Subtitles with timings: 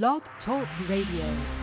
[0.00, 1.61] Blog Talk Radio.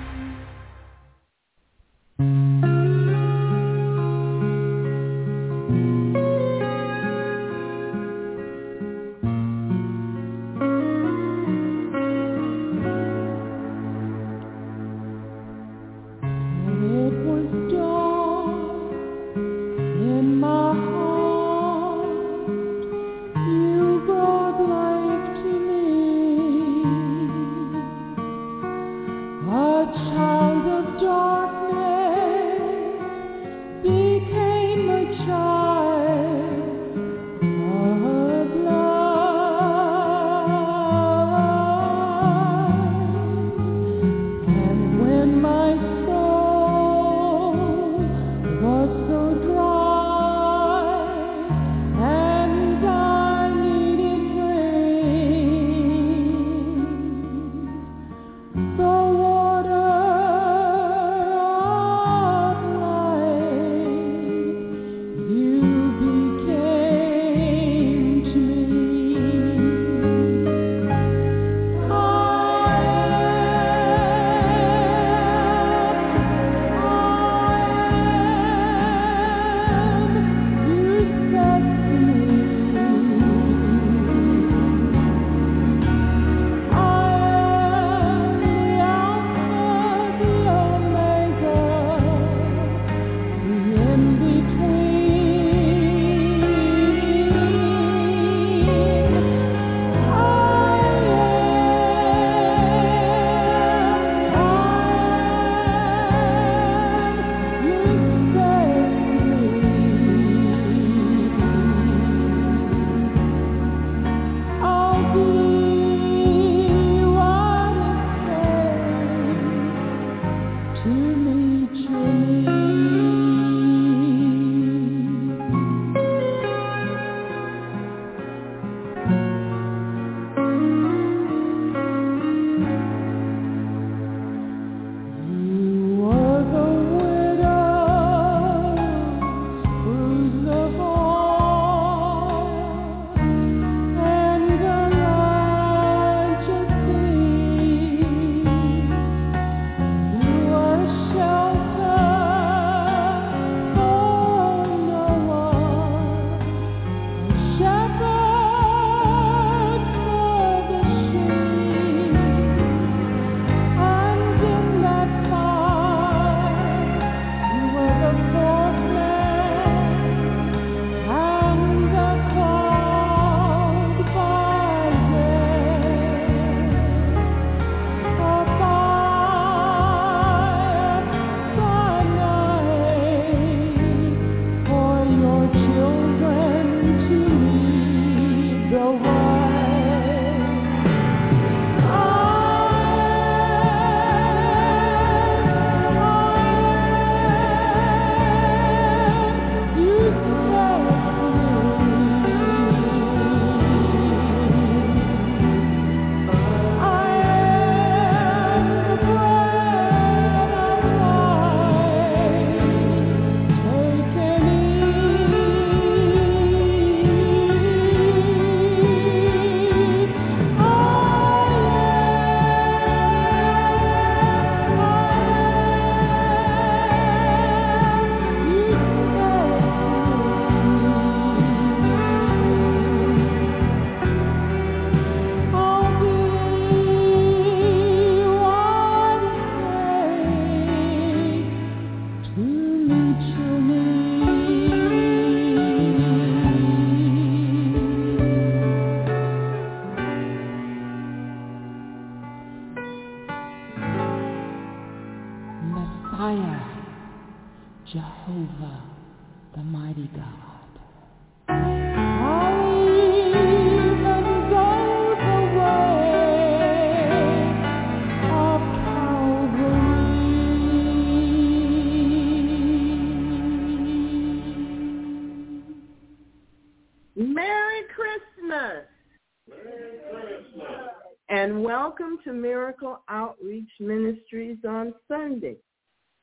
[285.09, 285.57] Sunday.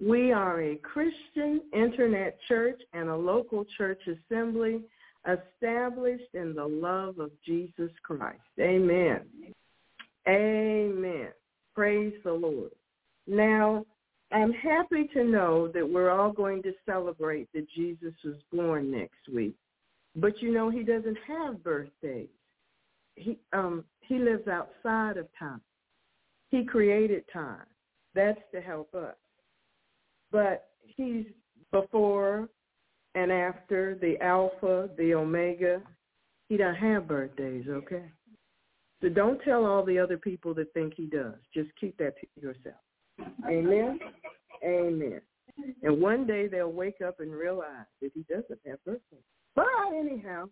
[0.00, 4.82] We are a Christian internet church and a local church assembly
[5.26, 8.40] established in the love of Jesus Christ.
[8.60, 9.20] Amen.
[10.28, 11.28] Amen.
[11.74, 12.70] Praise the Lord.
[13.26, 13.84] Now,
[14.32, 19.28] I'm happy to know that we're all going to celebrate that Jesus was born next
[19.32, 19.54] week.
[20.16, 22.28] But you know, he doesn't have birthdays.
[23.14, 25.60] He um he lives outside of time.
[26.50, 27.66] He created time.
[28.16, 29.14] That's to help us.
[30.32, 31.26] But he's
[31.70, 32.48] before
[33.14, 35.82] and after the alpha, the omega.
[36.48, 38.04] He doesn't have birthdays, okay?
[39.02, 41.34] So don't tell all the other people that think he does.
[41.52, 42.76] Just keep that to yourself.
[43.48, 43.98] Amen.
[44.64, 45.20] Amen.
[45.82, 49.20] And one day they'll wake up and realize that he doesn't have birthdays.
[49.54, 50.46] But anyhow,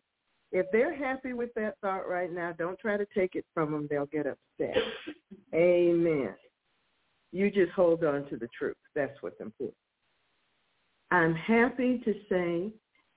[0.53, 3.87] if they're happy with that thought right now, don't try to take it from them.
[3.91, 4.77] They'll get upset.
[5.55, 6.35] Amen.
[7.35, 8.77] You just hold on to the truth.
[8.95, 9.77] That's what's important.
[11.11, 12.73] I'm happy to say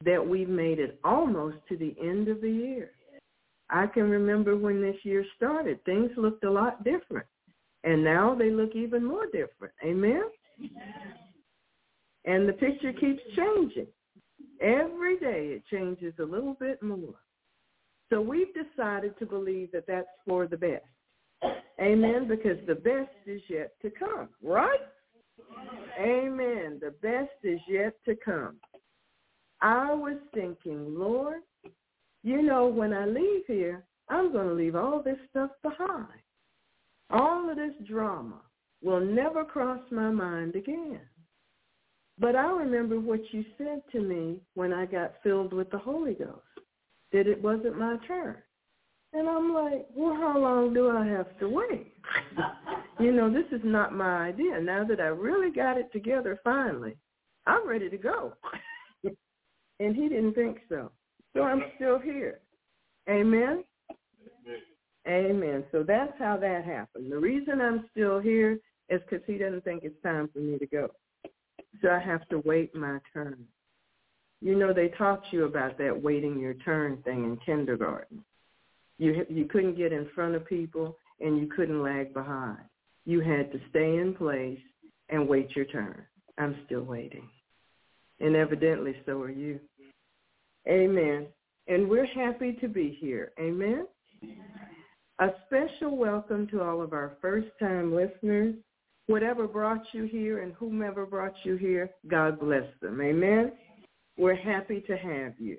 [0.06, 2.90] that we've made it almost to the end of the year.
[3.70, 7.28] I can remember when this year started, things looked a lot different.
[7.84, 9.76] And now they look even more different.
[9.86, 10.24] Amen?
[12.26, 13.88] And the picture keeps changing.
[14.60, 17.14] Every day it changes a little bit more.
[18.12, 20.86] So we've decided to believe that that's for the best.
[21.80, 22.28] Amen?
[22.28, 24.80] Because the best is yet to come, right?
[26.00, 26.80] Amen.
[26.82, 28.58] The best is yet to come.
[29.62, 31.42] I was thinking, Lord,
[32.24, 36.08] you know, when I leave here, I'm going to leave all this stuff behind.
[37.10, 38.42] All of this drama
[38.84, 41.00] will never cross my mind again.
[42.20, 46.14] But I remember what you said to me when I got filled with the Holy
[46.14, 46.42] Ghost,
[47.12, 48.38] that it wasn't my turn.
[49.18, 51.92] And I'm like, well, how long do I have to wait?
[53.00, 54.62] you know, this is not my idea.
[54.62, 56.96] Now that I really got it together finally,
[57.48, 58.34] I'm ready to go.
[59.80, 60.92] and he didn't think so.
[61.36, 62.42] So I'm still here.
[63.10, 63.64] Amen?
[65.08, 65.64] Amen.
[65.72, 67.12] So that's how that happened.
[67.12, 68.60] The reason I'm still here
[68.90, 70.90] is because he doesn't think it's time for me to go.
[71.82, 73.46] So I have to wait my turn.
[74.42, 78.24] You know, they taught you about that waiting your turn thing in kindergarten.
[78.98, 82.60] You you couldn't get in front of people and you couldn't lag behind.
[83.06, 84.60] You had to stay in place
[85.10, 86.04] and wait your turn.
[86.38, 87.28] I'm still waiting.
[88.20, 89.60] And evidently so are you.
[90.68, 91.28] Amen.
[91.68, 93.32] And we're happy to be here.
[93.40, 93.88] Amen.
[95.20, 98.56] A special welcome to all of our first-time listeners.
[99.08, 103.02] Whatever brought you here and whomever brought you here, God bless them.
[103.02, 103.54] Amen.
[104.18, 105.58] We're happy to have you.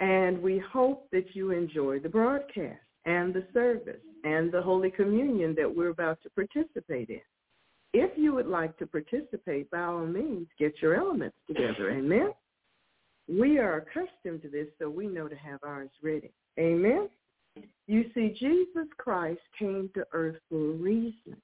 [0.00, 5.54] And we hope that you enjoy the broadcast and the service and the Holy Communion
[5.56, 7.20] that we're about to participate in.
[7.92, 11.90] If you would like to participate, by all means, get your elements together.
[11.92, 12.32] Amen.
[13.28, 16.32] We are accustomed to this, so we know to have ours ready.
[16.58, 17.08] Amen.
[17.86, 21.36] You see, Jesus Christ came to earth for a reason.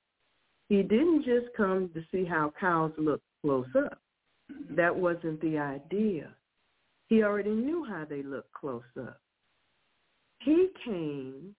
[0.69, 3.99] He didn't just come to see how cows look close up.
[4.71, 6.35] That wasn't the idea.
[7.11, 9.21] He already knew how they looked close up.
[10.39, 11.57] He came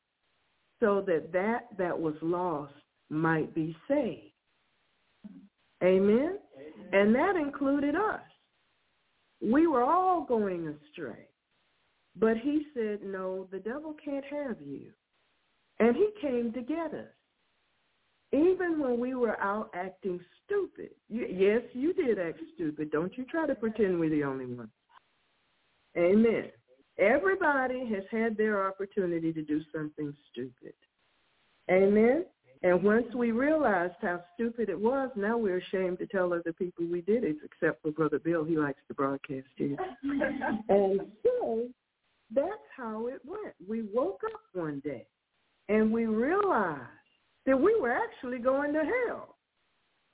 [0.80, 2.74] so that that that was lost
[3.10, 4.32] might be saved.
[5.84, 6.10] Amen?
[6.18, 6.38] Amen?
[6.94, 8.22] And that included us.
[9.42, 11.28] We were all going astray.
[12.16, 14.92] But he said, no, the devil can't have you.
[15.80, 17.10] And he came to get us.
[18.32, 20.92] Even when we were out acting stupid.
[21.10, 22.92] Yes, you did act stupid.
[22.92, 24.70] Don't you try to pretend we're the only one.
[25.98, 26.50] Amen.
[26.98, 30.74] Everybody has had their opportunity to do something stupid.
[31.70, 32.26] Amen.
[32.64, 36.86] And once we realized how stupid it was, now we're ashamed to tell other people
[36.86, 38.44] we did it, except for Brother Bill.
[38.44, 39.78] He likes to broadcast here.
[40.70, 41.68] and so
[42.34, 43.56] that's how it went.
[43.68, 45.08] We woke up one day
[45.70, 46.82] and we realized
[47.48, 49.38] that we were actually going to hell.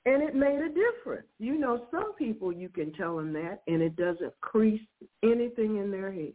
[0.08, 1.26] And it made a difference.
[1.38, 4.80] You know, some people you can tell them that and it doesn't crease
[5.22, 6.32] anything in their head.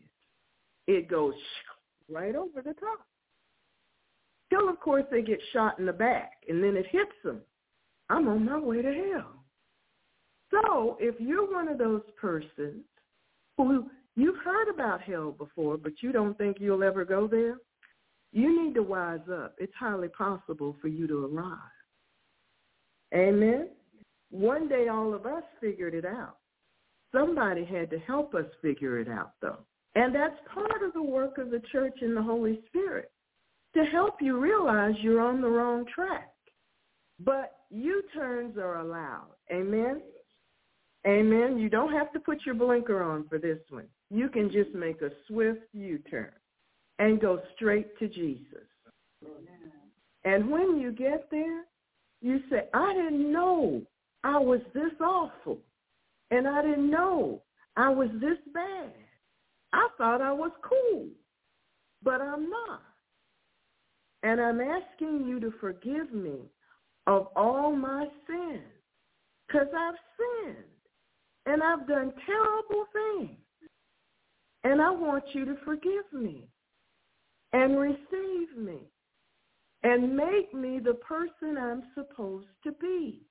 [0.87, 1.33] It goes
[2.11, 3.07] right over the top.
[4.49, 7.41] Till, of course, they get shot in the back and then it hits them.
[8.09, 9.43] I'm on my way to hell.
[10.51, 12.83] So if you're one of those persons
[13.57, 17.57] who You've heard about hell before, but you don't think you'll ever go there?
[18.31, 19.55] You need to wise up.
[19.57, 21.57] It's highly possible for you to arrive.
[23.13, 23.69] Amen?
[24.31, 26.37] One day all of us figured it out.
[27.13, 29.59] Somebody had to help us figure it out, though.
[29.95, 33.11] And that's part of the work of the church and the Holy Spirit,
[33.75, 36.31] to help you realize you're on the wrong track.
[37.19, 39.35] But U-turns are allowed.
[39.51, 40.01] Amen?
[41.05, 41.59] Amen.
[41.59, 43.87] You don't have to put your blinker on for this one.
[44.09, 46.31] You can just make a swift U-turn
[46.97, 48.65] and go straight to Jesus.
[50.23, 51.65] And when you get there,
[52.23, 53.81] You say, I didn't know
[54.23, 55.59] I was this awful.
[56.31, 57.43] And I didn't know
[57.75, 58.93] I was this bad.
[59.73, 61.07] I thought I was cool,
[62.01, 62.81] but I'm not.
[64.23, 66.37] And I'm asking you to forgive me
[67.07, 68.61] of all my sins
[69.45, 70.63] because I've sinned
[71.45, 73.37] and I've done terrible things.
[74.63, 76.47] And I want you to forgive me
[77.51, 78.79] and receive me
[79.83, 83.21] and make me the person I'm supposed to be.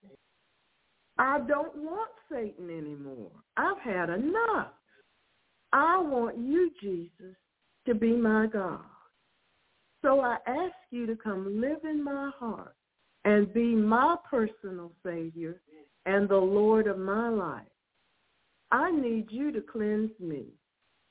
[1.19, 3.31] I don't want Satan anymore.
[3.57, 4.73] I've had enough.
[5.73, 7.37] I want you, Jesus,
[7.87, 8.81] to be my God.
[10.03, 12.75] So I ask you to come live in my heart
[13.25, 15.61] and be my personal Savior
[16.07, 17.63] and the Lord of my life.
[18.73, 20.47] I need you to cleanse me,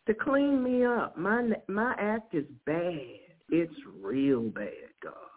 [0.08, 1.18] to clean me up.
[1.18, 3.20] My my act is bad.
[3.50, 5.31] It's real bad, God.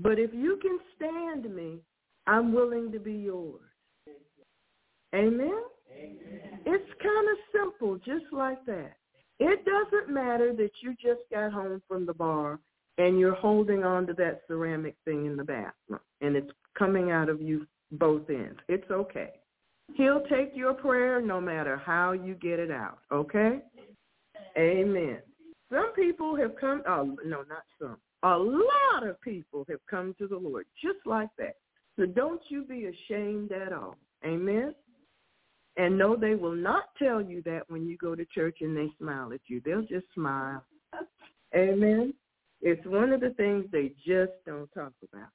[0.00, 1.78] But if you can stand me,
[2.26, 3.60] I'm willing to be yours.
[5.14, 5.62] Amen?
[5.92, 6.60] Amen.
[6.66, 8.96] It's kind of simple, just like that.
[9.38, 12.58] It doesn't matter that you just got home from the bar
[12.98, 17.28] and you're holding on to that ceramic thing in the bathroom and it's coming out
[17.28, 18.58] of you both ends.
[18.68, 19.32] It's okay.
[19.94, 23.60] He'll take your prayer no matter how you get it out, okay?
[24.58, 25.18] Amen.
[25.70, 27.98] Some people have come, oh, no, not some.
[28.26, 31.54] A lot of people have come to the Lord just like that.
[31.94, 33.94] So don't you be ashamed at all.
[34.24, 34.74] Amen?
[35.76, 38.88] And no, they will not tell you that when you go to church and they
[38.98, 39.62] smile at you.
[39.64, 40.64] They'll just smile.
[41.54, 42.14] Amen?
[42.62, 45.28] It's one of the things they just don't talk about.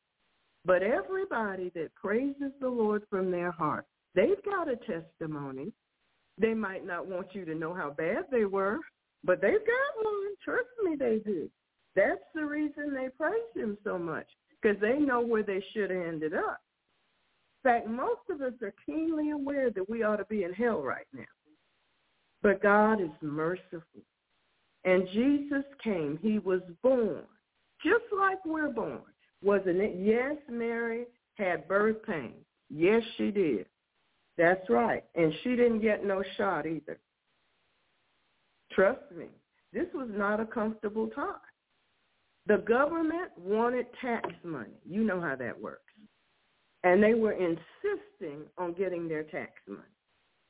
[0.66, 5.72] But everybody that praises the Lord from their heart, they've got a testimony.
[6.38, 8.80] They might not want you to know how bad they were,
[9.24, 10.36] but they've got one.
[10.44, 11.50] Trust me, they do.
[11.96, 14.28] That's the reason they praise him so much,
[14.62, 16.62] because they know where they should have ended up.
[17.64, 20.82] In fact, most of us are keenly aware that we ought to be in hell
[20.82, 21.24] right now.
[22.42, 24.02] But God is merciful.
[24.84, 26.18] And Jesus came.
[26.22, 27.22] He was born,
[27.84, 29.02] just like we're born.
[29.44, 29.96] Wasn't it?
[30.00, 31.06] Yes, Mary
[31.36, 32.46] had birth pains.
[32.70, 33.66] Yes, she did.
[34.38, 35.04] That's right.
[35.14, 37.00] And she didn't get no shot either.
[38.72, 39.28] Trust me.
[39.74, 41.36] This was not a comfortable time.
[42.52, 44.74] The government wanted tax money.
[44.86, 45.94] You know how that works.
[46.84, 49.80] And they were insisting on getting their tax money.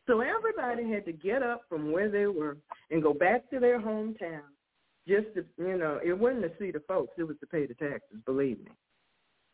[0.07, 2.57] So everybody had to get up from where they were
[2.89, 4.41] and go back to their hometown
[5.07, 7.75] just to, you know, it wasn't to see the folks, it was to pay the
[7.75, 8.71] taxes, believe me.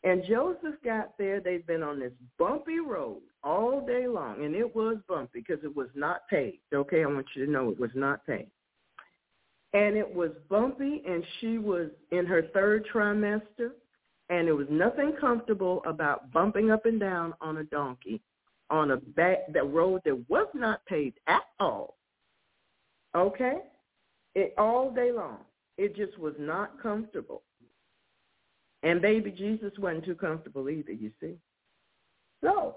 [0.05, 1.41] And Joseph got there.
[1.41, 5.75] They'd been on this bumpy road all day long, and it was bumpy because it
[5.75, 6.59] was not paved.
[6.73, 8.51] Okay, I want you to know it was not paved
[9.73, 13.71] and it was bumpy and she was in her third trimester
[14.29, 18.21] and there was nothing comfortable about bumping up and down on a donkey
[18.69, 21.97] on a back the road that was not paved at all.
[23.15, 23.59] Okay?
[24.35, 25.39] It all day long.
[25.77, 27.43] It just was not comfortable.
[28.83, 31.35] And baby Jesus wasn't too comfortable either, you see.
[32.43, 32.75] So,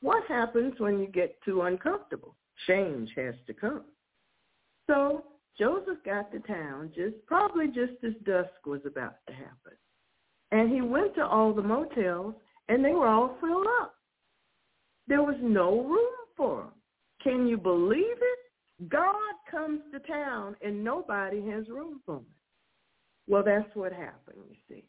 [0.00, 2.34] what happens when you get too uncomfortable?
[2.66, 3.84] Change has to come.
[4.88, 5.24] So
[5.58, 9.76] Joseph got to town just probably just as dusk was about to happen.
[10.50, 12.34] And he went to all the motels
[12.68, 13.94] and they were all filled up.
[15.08, 16.70] There was no room for him.
[17.22, 18.88] Can you believe it?
[18.88, 19.14] God
[19.50, 22.26] comes to town and nobody has room for him.
[23.28, 24.84] Well, that's what happened, you see.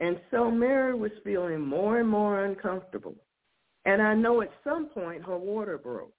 [0.00, 3.16] And so Mary was feeling more and more uncomfortable.
[3.84, 6.12] And I know at some point her water broke.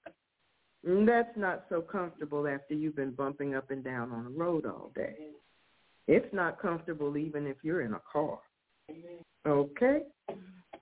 [0.84, 4.92] That's not so comfortable after you've been bumping up and down on the road all
[4.96, 5.16] day.
[6.08, 8.40] It's not comfortable even if you're in a car.
[9.46, 10.04] Okay?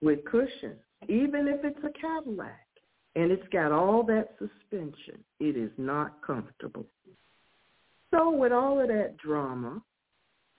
[0.01, 0.79] With cushions.
[1.07, 2.67] Even if it's a Cadillac
[3.15, 6.85] and it's got all that suspension, it is not comfortable.
[8.11, 9.81] So with all of that drama,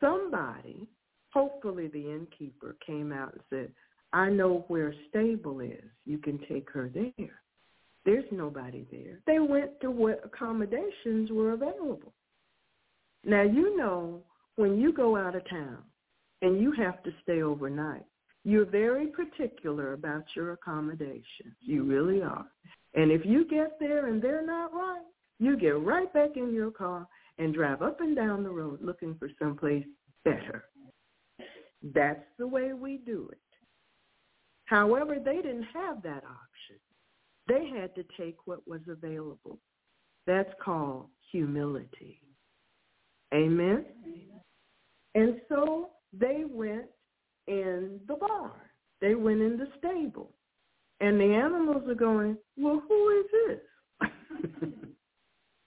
[0.01, 0.87] somebody,
[1.33, 3.73] hopefully the innkeeper, came out and said,
[4.13, 5.85] I know where stable is.
[6.05, 7.41] You can take her there.
[8.05, 9.21] There's nobody there.
[9.27, 12.15] They went to what accommodations were available.
[13.25, 14.23] Now, you know,
[14.57, 15.79] when you go out of town
[16.43, 18.05] and you have to stay overnight,
[18.45, 21.55] you're very particular about your accommodations.
[21.61, 22.47] You really are.
[22.95, 25.05] And if you get there and they're not right,
[25.39, 27.07] you get right back in your car
[27.39, 29.85] and drive up and down the road looking for someplace
[30.25, 30.65] better.
[31.95, 33.39] That's the way we do it.
[34.65, 36.81] However, they didn't have that option.
[37.49, 39.59] They had to take what was available.
[40.27, 42.21] That's called humility.
[43.35, 43.85] Amen?
[45.15, 46.87] And so they went
[47.47, 48.53] in the barn.
[49.01, 50.33] They went in the stable.
[51.01, 54.11] And the animals are going, well, who is this?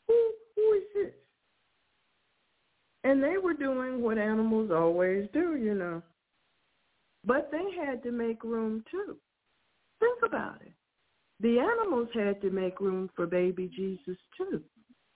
[0.08, 1.14] who, who is this?
[3.04, 6.04] And they were doing what animals always do, you know.
[7.26, 9.18] But they had to make room too.
[10.00, 10.74] Think about it.
[11.42, 14.62] The animals had to make room for baby Jesus too.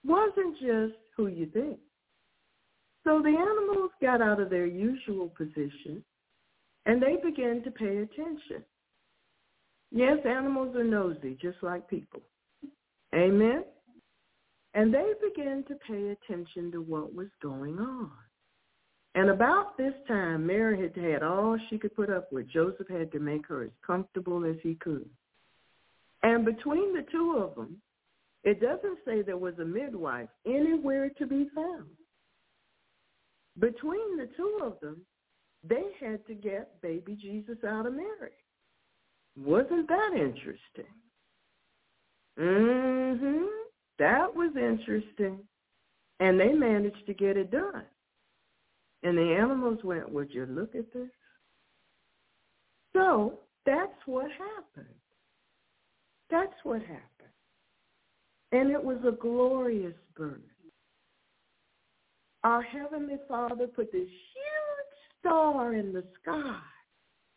[0.04, 1.78] Wasn't just who you think.
[3.04, 6.02] So the animals got out of their usual position
[6.84, 8.64] and they began to pay attention.
[9.92, 12.22] Yes, animals are nosy, just like people.
[13.14, 13.64] Amen?
[14.74, 18.10] And they began to pay attention to what was going on.
[19.14, 22.48] And about this time, Mary had had all she could put up with.
[22.48, 25.08] Joseph had to make her as comfortable as he could.
[26.26, 27.80] And between the two of them,
[28.42, 31.86] it doesn't say there was a midwife anywhere to be found.
[33.60, 35.02] Between the two of them,
[35.62, 38.32] they had to get baby Jesus out of Mary.
[39.36, 40.92] Wasn't that interesting?
[42.40, 43.48] Mm Mhm.
[43.98, 45.46] That was interesting.
[46.18, 47.86] And they managed to get it done.
[49.04, 51.10] And the animals went, would you look at this?
[52.94, 55.00] So that's what happened.
[56.30, 57.02] That's what happened.
[58.52, 60.40] And it was a glorious birth.
[62.44, 66.58] Our Heavenly Father put this huge star in the sky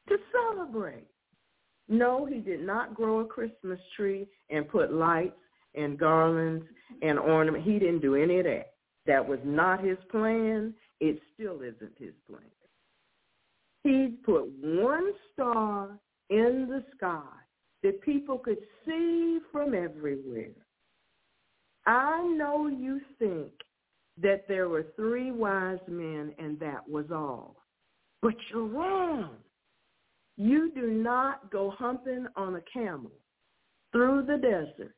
[0.08, 1.08] to celebrate.
[1.88, 5.34] No, he did not grow a Christmas tree and put lights
[5.74, 6.66] and garlands
[7.02, 7.64] and ornament.
[7.64, 8.74] He didn't do any of that.
[9.08, 10.76] That was not his plan.
[11.00, 12.44] It still isn't his plan.
[13.84, 15.98] He put one star
[16.30, 17.24] in the sky
[17.84, 20.52] that people could see from everywhere.
[21.86, 23.52] I know you think
[24.22, 27.56] that there were three wise men and that was all.
[28.22, 29.38] But you're wrong.
[30.38, 33.12] You do not go humping on a camel
[33.92, 34.96] through the desert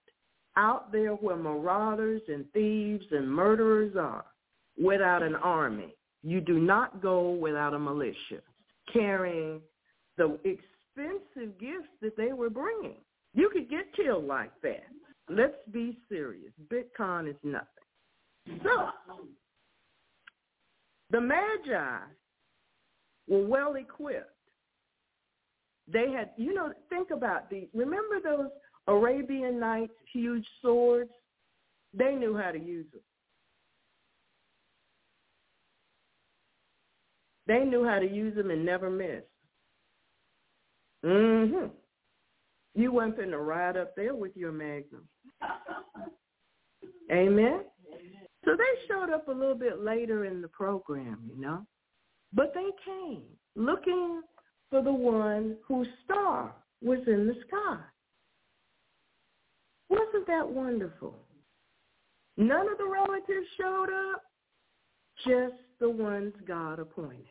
[0.58, 4.26] out there where marauders and thieves and murderers are
[4.82, 5.96] without an army.
[6.24, 8.42] You do not go without a militia
[8.92, 9.62] carrying
[10.18, 10.38] the
[10.96, 12.98] expensive gifts that they were bringing.
[13.34, 14.88] You could get killed like that.
[15.30, 16.52] Let's be serious.
[16.72, 17.68] Bitcoin is nothing.
[18.64, 18.90] So,
[21.12, 22.00] the Magi
[23.28, 24.32] were well equipped.
[25.92, 28.50] They had, you know, think about the, remember those
[28.88, 31.12] Arabian Nights huge swords?
[31.94, 33.02] They knew how to use them.
[37.48, 39.24] They knew how to use them and never miss.
[41.06, 41.68] Mm-hmm.
[42.76, 45.08] You weren't going to ride up there with your magnum.
[47.12, 47.62] Amen?
[48.46, 51.66] So they showed up a little bit later in the program, you know.
[52.34, 53.24] But they came
[53.56, 54.22] looking
[54.70, 57.78] for the one whose star was in the sky.
[59.90, 61.16] Wasn't that wonderful?
[62.38, 64.24] None of the relatives showed up,
[65.28, 67.26] just the ones God appointed.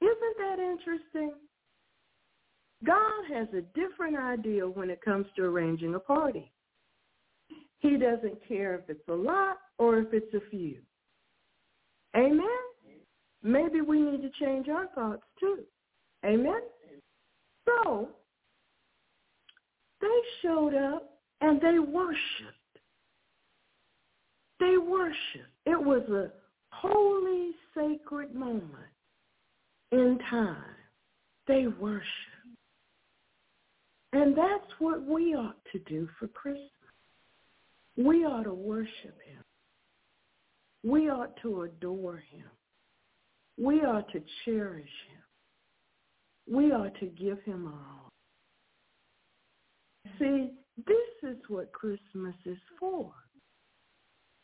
[0.00, 1.32] Isn't that interesting?
[2.84, 6.52] God has a different idea when it comes to arranging a party.
[7.80, 10.78] He doesn't care if it's a lot or if it's a few.
[12.16, 12.46] Amen?
[13.42, 15.60] Maybe we need to change our thoughts too.
[16.24, 16.60] Amen?
[17.66, 18.08] So,
[20.00, 20.06] they
[20.42, 22.18] showed up and they worshiped.
[24.58, 25.54] They worshiped.
[25.66, 26.32] It was a
[26.72, 28.72] holy, sacred moment
[29.92, 30.56] in time.
[31.46, 32.37] They worshiped.
[34.18, 36.68] And that's what we ought to do for Christmas.
[37.96, 39.44] We ought to worship him.
[40.82, 42.46] We ought to adore him.
[43.56, 46.52] We ought to cherish him.
[46.52, 48.10] We ought to give him our all.
[50.18, 50.50] See,
[50.84, 53.12] this is what Christmas is for.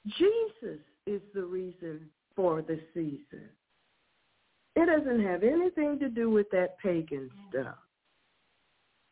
[0.07, 3.49] Jesus is the reason for the season.
[4.77, 7.75] It doesn't have anything to do with that pagan stuff.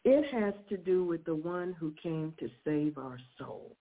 [0.05, 3.77] It has to do with the one who came to save our soul.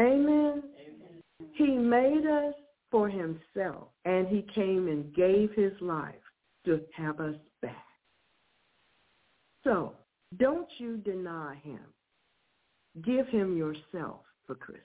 [0.00, 0.62] Amen.
[0.62, 1.52] Amen.
[1.54, 2.54] He made us
[2.90, 6.14] for himself, and he came and gave his life
[6.64, 7.84] to have us back.
[9.64, 9.94] So
[10.38, 11.80] don't you deny him.
[13.04, 14.84] Give him yourself for Christmas.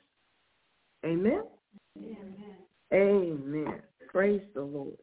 [1.06, 1.44] Amen?
[1.98, 2.56] Amen.
[2.94, 3.82] Amen.
[4.08, 4.98] Praise the Lord.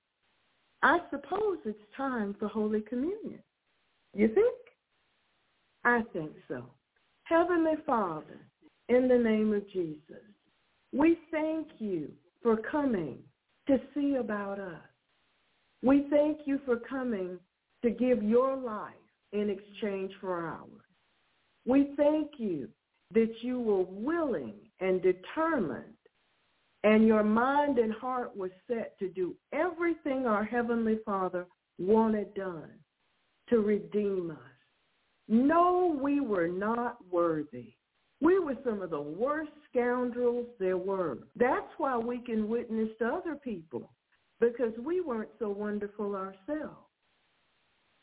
[0.82, 3.40] I suppose it's time for Holy Communion.
[4.14, 4.54] You think?
[5.84, 6.64] I think so.
[7.24, 8.40] Heavenly Father,
[8.88, 10.22] in the name of Jesus.
[10.92, 12.10] We thank you
[12.42, 13.18] for coming
[13.66, 14.80] to see about us.
[15.82, 17.38] We thank you for coming
[17.82, 18.94] to give your life
[19.32, 20.70] in exchange for ours.
[21.66, 22.68] We thank you
[23.12, 25.92] that you were willing and determined
[26.84, 31.46] and your mind and heart was set to do everything our Heavenly Father
[31.78, 32.70] wanted done
[33.48, 34.38] to redeem us.
[35.28, 37.74] No, we were not worthy.
[38.20, 41.18] We were some of the worst scoundrels there were.
[41.36, 43.90] That's why we can witness to other people,
[44.40, 46.76] because we weren't so wonderful ourselves.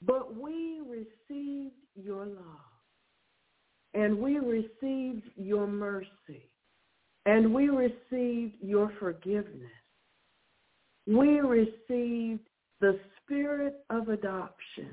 [0.06, 2.74] But we received your love,
[3.94, 6.52] and we received your mercy,
[7.26, 9.72] and we received your forgiveness.
[11.08, 12.48] We received
[12.82, 14.90] the spirit of adoption,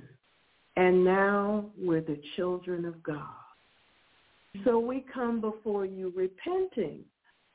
[0.76, 3.24] and now we're the children of God.
[4.64, 7.04] So we come before you repenting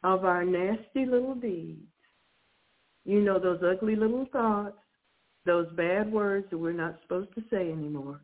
[0.04, 1.82] of our nasty little deeds.
[3.06, 4.78] You know, those ugly little thoughts,
[5.46, 8.20] those bad words that we're not supposed to say anymore,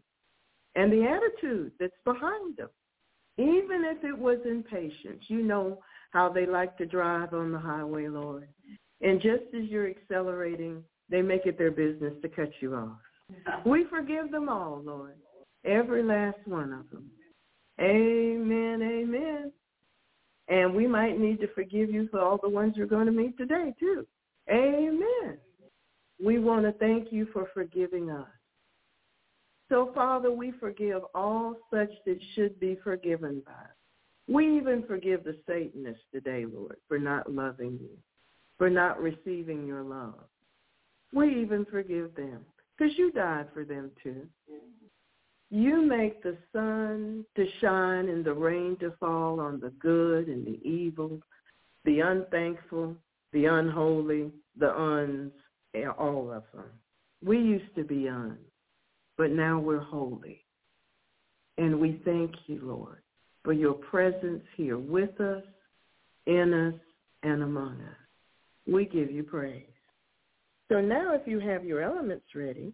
[0.75, 2.69] and the attitude that's behind them.
[3.37, 5.79] Even if it was impatience, you know
[6.11, 8.47] how they like to drive on the highway, Lord.
[9.01, 12.97] And just as you're accelerating, they make it their business to cut you off.
[13.65, 15.15] We forgive them all, Lord,
[15.65, 17.09] every last one of them.
[17.79, 19.51] Amen, amen.
[20.47, 23.37] And we might need to forgive you for all the ones you're going to meet
[23.37, 24.05] today, too.
[24.49, 25.37] Amen.
[26.23, 28.27] We want to thank you for forgiving us.
[29.69, 33.75] So, Father, we forgive all such that should be forgiven by us.
[34.27, 37.97] We even forgive the Satanists today, Lord, for not loving you,
[38.57, 40.25] for not receiving your love.
[41.13, 42.41] We even forgive them
[42.81, 44.25] because you died for them too.
[45.51, 50.45] You make the sun to shine and the rain to fall on the good and
[50.47, 51.19] the evil,
[51.85, 52.95] the unthankful,
[53.33, 55.31] the unholy, the uns,
[55.99, 56.65] all of them.
[57.23, 58.39] We used to be uns,
[59.17, 60.43] but now we're holy.
[61.57, 63.03] And we thank you, Lord,
[63.43, 65.43] for your presence here with us,
[66.25, 66.79] in us,
[67.21, 67.97] and among us.
[68.65, 69.70] We give you praise.
[70.71, 72.71] So now if you have your elements ready,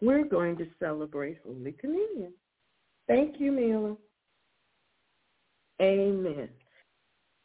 [0.00, 2.32] we're going to celebrate Holy Communion.
[3.08, 3.96] Thank you, Mila.
[5.82, 6.48] Amen.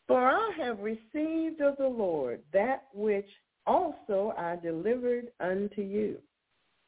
[0.07, 3.27] For I have received of the Lord that which
[3.65, 6.17] also I delivered unto you,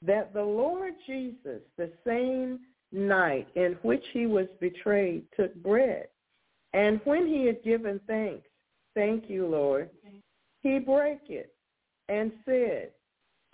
[0.03, 2.59] that the Lord Jesus, the same
[2.91, 6.09] night in which he was betrayed, took bread,
[6.73, 8.47] and when he had given thanks,
[8.93, 9.89] thank you, Lord,
[10.61, 11.53] he brake it
[12.09, 12.89] and said,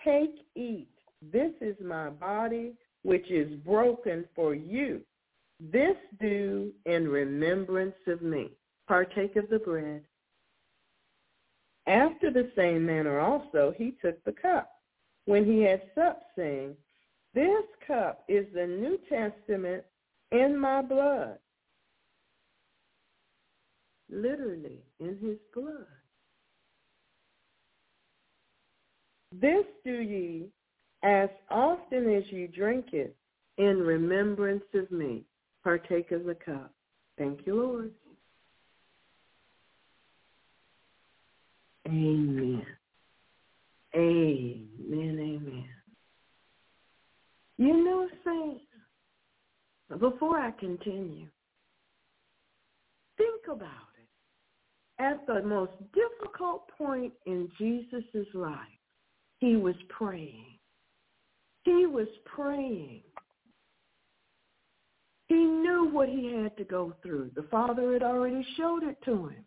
[0.04, 0.88] Take, eat.
[1.32, 5.02] This is my body, which is broken for you.
[5.60, 8.50] This do in remembrance of me.
[8.88, 10.02] Partake of the bread.
[11.86, 14.70] After the same manner also he took the cup
[15.26, 16.76] when he had supped, saying,
[17.34, 19.84] This cup is the New Testament
[20.32, 21.38] in my blood.
[24.08, 25.86] Literally, in his blood.
[29.32, 30.48] This do ye
[31.02, 33.14] as often as you drink it
[33.58, 35.24] in remembrance of me.
[35.62, 36.72] Partake of the cup.
[37.18, 37.92] Thank you, Lord.
[41.86, 42.66] Amen.
[43.94, 45.68] Amen, amen.
[47.58, 48.64] You know, saints,
[50.00, 51.26] before I continue,
[53.18, 53.66] think about
[53.98, 55.02] it.
[55.02, 58.56] At the most difficult point in Jesus' life,
[59.40, 60.44] he was praying.
[61.64, 63.02] He was praying.
[65.28, 67.30] He knew what he had to go through.
[67.34, 69.44] The Father had already showed it to him.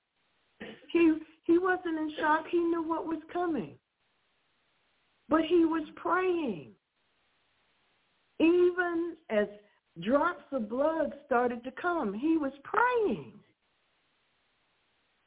[0.92, 1.14] He
[1.46, 2.46] he wasn't in shock.
[2.50, 3.76] He knew what was coming.
[5.30, 6.72] But he was praying.
[8.40, 9.48] Even as
[10.02, 13.34] drops of blood started to come, he was praying.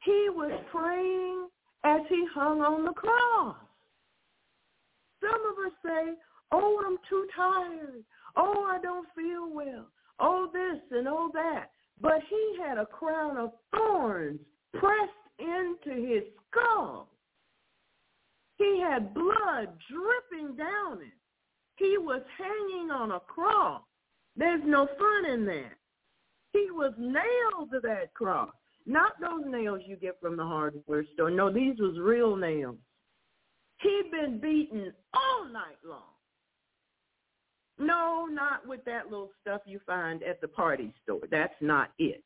[0.03, 1.47] He was praying
[1.83, 3.57] as he hung on the cross.
[5.21, 6.13] Some of us say,
[6.51, 8.03] oh, I'm too tired.
[8.35, 9.87] Oh, I don't feel well.
[10.19, 11.71] Oh, this and oh, that.
[11.99, 14.39] But he had a crown of thorns
[14.73, 17.09] pressed into his skull.
[18.57, 21.13] He had blood dripping down it.
[21.77, 23.81] He was hanging on a cross.
[24.35, 25.73] There's no fun in that.
[26.53, 28.49] He was nailed to that cross.
[28.85, 31.29] Not those nails you get from the hardware store.
[31.29, 32.77] No, these was real nails.
[33.79, 36.01] He'd been beaten all night long.
[37.79, 41.21] No, not with that little stuff you find at the party store.
[41.29, 42.23] That's not it.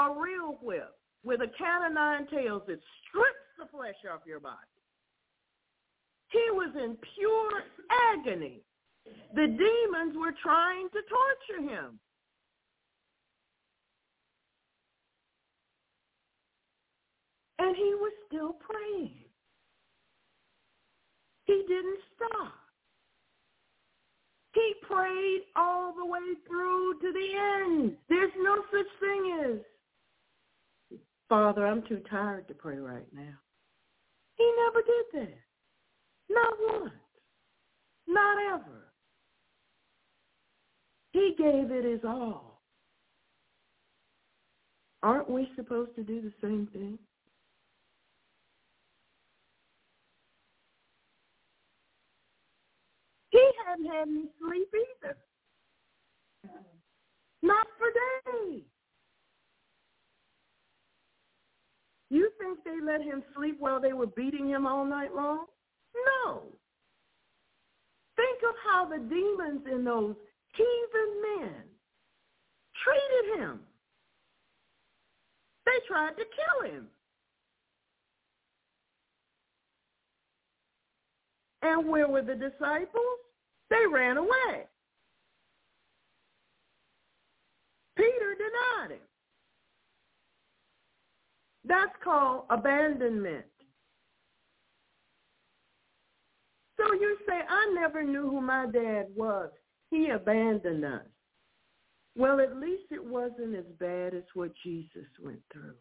[0.00, 4.40] A real whip with a cat of nine tails that strips the flesh off your
[4.40, 4.56] body.
[6.30, 7.62] He was in pure
[8.12, 8.60] agony.
[9.34, 12.00] The demons were trying to torture him.
[17.60, 19.23] And he was still praying.
[21.54, 22.52] He didn't stop.
[24.54, 27.28] He prayed all the way through to the
[27.62, 27.96] end.
[28.08, 33.34] There's no such thing as, Father, I'm too tired to pray right now.
[34.36, 35.38] He never did that.
[36.28, 36.92] Not once.
[38.08, 38.92] Not ever.
[41.12, 42.62] He gave it his all.
[45.04, 46.98] Aren't we supposed to do the same thing?
[53.34, 55.16] He hadn't had any sleep either.
[57.42, 57.88] Not for
[58.30, 58.62] days.
[62.10, 65.46] You think they let him sleep while they were beating him all night long?
[66.24, 66.42] No.
[68.14, 70.14] Think of how the demons in those
[70.54, 71.54] heathen men
[72.84, 73.60] treated him.
[75.66, 76.86] They tried to kill him.
[81.64, 83.18] And where were the disciples?
[83.70, 84.68] They ran away.
[87.96, 89.06] Peter denied him.
[91.64, 93.46] That's called abandonment.
[96.76, 99.48] So you say, I never knew who my dad was.
[99.90, 101.06] He abandoned us.
[102.14, 105.74] Well, at least it wasn't as bad as what Jesus went through.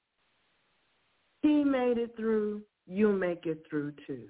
[1.42, 2.62] He made it through.
[2.88, 4.30] You'll make it through too.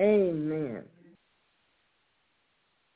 [0.00, 0.84] Amen.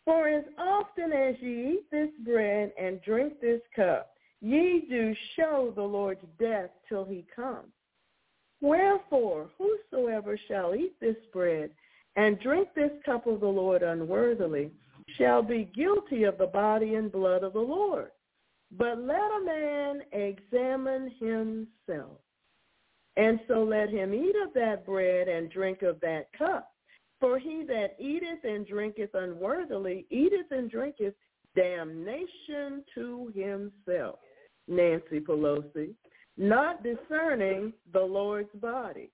[0.04, 5.72] For as often as ye eat this bread and drink this cup, ye do show
[5.74, 7.66] the Lord's death till he come.
[8.60, 11.70] Wherefore, whosoever shall eat this bread
[12.16, 14.70] and drink this cup of the Lord unworthily
[15.18, 18.10] shall be guilty of the body and blood of the Lord.
[18.76, 22.18] But let a man examine himself.
[23.16, 26.71] And so let him eat of that bread and drink of that cup.
[27.22, 31.14] For he that eateth and drinketh unworthily eateth and drinketh
[31.54, 34.18] damnation to himself.
[34.66, 35.94] Nancy Pelosi,
[36.36, 39.08] not discerning the Lord's body.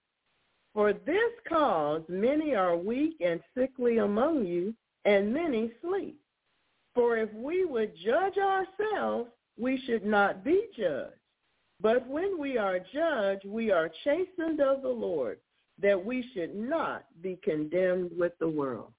[0.73, 6.18] For this cause many are weak and sickly among you, and many sleep.
[6.94, 11.12] For if we would judge ourselves, we should not be judged.
[11.79, 15.40] But when we are judged, we are chastened of the Lord
[15.81, 18.93] that we should not be condemned with the world.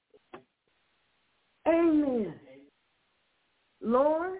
[1.68, 2.34] Amen.
[3.82, 4.40] Lord,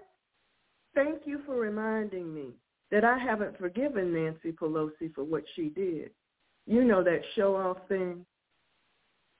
[0.94, 2.50] thank you for reminding me
[2.90, 6.10] that I haven't forgiven Nancy Pelosi for what she did.
[6.66, 8.24] You know that show-off thing?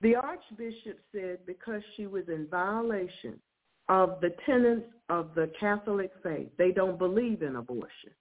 [0.01, 3.39] The Archbishop said because she was in violation
[3.89, 8.11] of the tenets of the Catholic faith, they don't believe in abortion.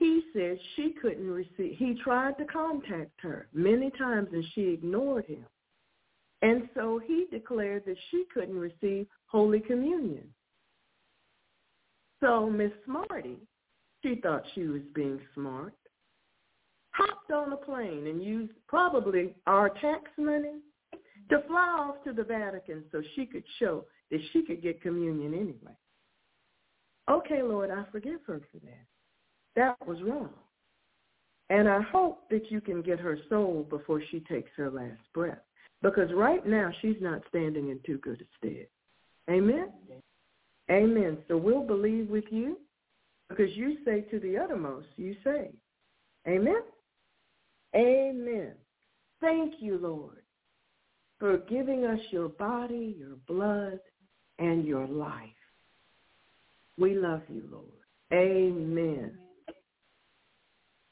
[0.00, 5.26] He said she couldn't receive, he tried to contact her many times and she ignored
[5.26, 5.44] him.
[6.40, 10.26] And so he declared that she couldn't receive Holy Communion.
[12.20, 13.36] So Miss Smarty,
[14.02, 15.74] she thought she was being smart,
[16.92, 20.60] hopped on a plane and used probably our tax money
[21.28, 25.34] to fly off to the Vatican so she could show that she could get communion
[25.34, 25.76] anyway.
[27.10, 28.86] Okay, Lord, I forgive her for that.
[29.56, 30.30] That was wrong.
[31.50, 35.40] And I hope that you can get her soul before she takes her last breath.
[35.82, 38.66] Because right now she's not standing in too good a stead.
[39.28, 39.70] Amen?
[40.70, 41.18] Amen.
[41.26, 42.58] So we'll believe with you
[43.28, 45.50] because you say to the uttermost, you say.
[46.28, 46.62] Amen?
[47.74, 48.52] Amen.
[49.20, 50.22] Thank you, Lord,
[51.18, 53.80] for giving us your body, your blood,
[54.38, 55.28] and your life.
[56.78, 57.64] We love you, Lord.
[58.12, 59.18] Amen.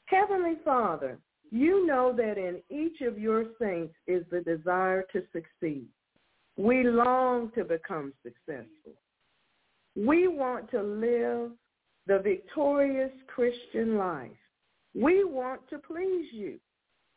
[0.09, 1.19] Heavenly Father,
[1.51, 5.85] you know that in each of your saints is the desire to succeed.
[6.57, 8.93] We long to become successful.
[9.95, 11.51] We want to live
[12.07, 14.31] the victorious Christian life.
[14.95, 16.59] We want to please you.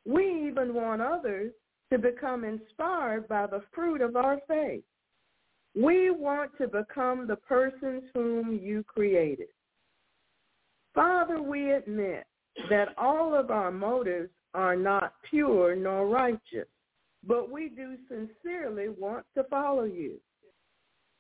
[0.05, 1.53] We even want others
[1.91, 4.85] to become inspired by the fruit of our faith.
[5.75, 9.49] We want to become the persons whom you created.
[10.95, 12.27] Father, we admit
[12.71, 16.69] that all of our motives are not pure nor righteous,
[17.27, 20.21] but we do sincerely want to follow you.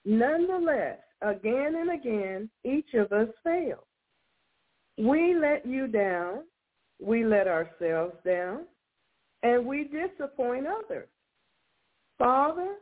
[0.04, 3.84] Nonetheless, again and again, each of us fails.
[4.98, 6.40] We let you down.
[7.00, 8.66] We let ourselves down.
[9.42, 11.08] and we disappoint others.
[12.18, 12.76] Father,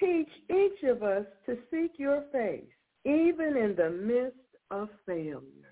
[0.00, 2.64] teach each of us to seek your face,
[3.04, 4.38] even in the midst
[4.70, 5.63] of failure.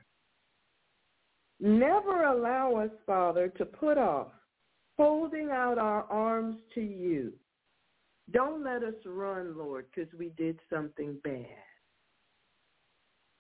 [1.63, 4.33] Never allow us, Father, to put off
[4.99, 7.33] holding out our arms to you.
[8.33, 11.47] Don't let us run, Lord, because we did something bad.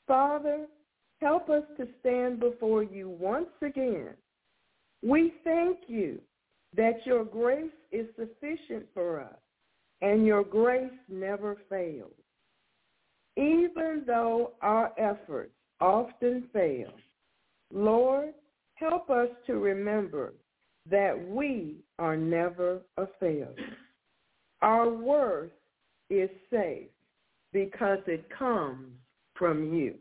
[0.07, 0.67] Father,
[1.21, 4.11] help us to stand before you once again.
[5.03, 6.21] We thank you
[6.77, 9.39] that your grace is sufficient for us
[10.01, 12.13] and your grace never fails.
[13.37, 16.93] Even though our efforts often fail,
[17.73, 18.35] Lord,
[18.75, 20.35] help us to remember
[20.91, 23.55] that we are never a failure.
[24.61, 25.51] Our worth
[26.11, 26.89] is safe
[27.53, 28.93] because it comes
[29.35, 29.95] from you.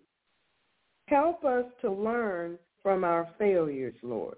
[1.08, 4.38] Help us to learn from our failures, Lord.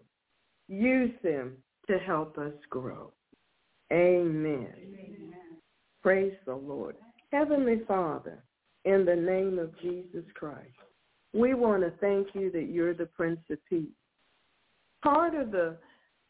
[0.67, 3.11] Use them to help us grow.
[3.91, 4.67] Amen.
[4.77, 5.33] Amen.
[6.01, 6.95] Praise the Lord.
[7.31, 8.43] Heavenly Father,
[8.85, 10.67] in the name of Jesus Christ,
[11.33, 13.87] we want to thank you that you're the Prince of Peace.
[15.03, 15.77] Part of the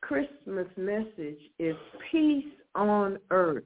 [0.02, 1.76] Christmas message is
[2.12, 3.64] peace on earth,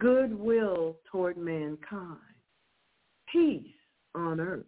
[0.00, 2.18] goodwill toward mankind.
[3.32, 3.66] Peace
[4.14, 4.66] on earth.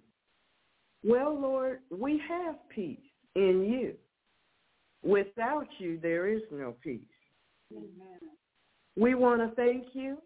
[1.05, 2.99] Well, Lord, we have peace
[3.37, 3.95] in you.
[5.03, 7.01] Without you, there is no peace.
[7.73, 8.31] Amen.
[8.97, 10.17] We want to thank you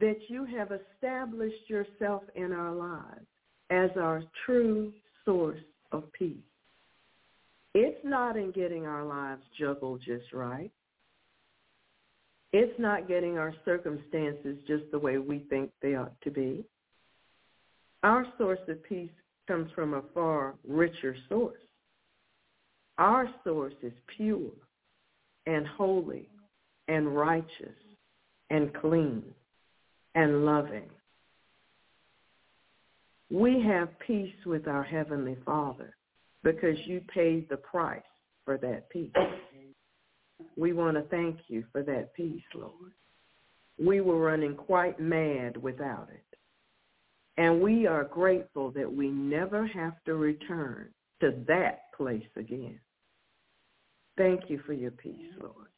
[0.00, 3.26] that you have established yourself in our lives
[3.70, 4.92] as our true
[5.26, 5.60] source
[5.92, 6.36] of peace.
[7.74, 10.70] It's not in getting our lives juggled just right.
[12.54, 16.64] It's not getting our circumstances just the way we think they ought to be.
[18.02, 19.10] Our source of peace
[19.46, 21.58] comes from a far richer source.
[22.96, 24.52] Our source is pure
[25.46, 26.30] and holy
[26.88, 27.76] and righteous
[28.48, 29.22] and clean
[30.14, 30.88] and loving.
[33.30, 35.96] We have peace with our Heavenly Father
[36.44, 38.02] because you paid the price
[38.44, 39.10] for that peace.
[40.56, 42.92] We want to thank you for that peace, Lord.
[43.78, 46.22] We were running quite mad without it.
[47.36, 50.88] And we are grateful that we never have to return
[51.20, 52.78] to that place again.
[54.16, 55.68] Thank you for your peace, Lord.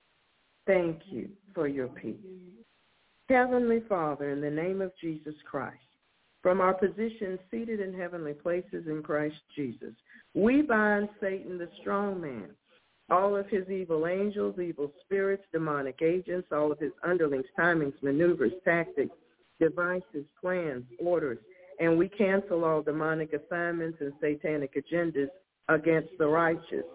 [0.67, 2.15] Thank you for your peace.
[3.29, 5.77] Heavenly Father, in the name of Jesus Christ,
[6.49, 9.93] from our position seated in heavenly places in Christ Jesus,
[10.33, 12.49] we bind Satan, the strong man,
[13.11, 18.53] all of his evil angels, evil spirits, demonic agents, all of his underlings, timings, maneuvers,
[18.65, 19.15] tactics,
[19.61, 21.37] devices, plans, orders,
[21.81, 25.29] and we cancel all demonic assignments and satanic agendas
[25.69, 26.87] against the righteous.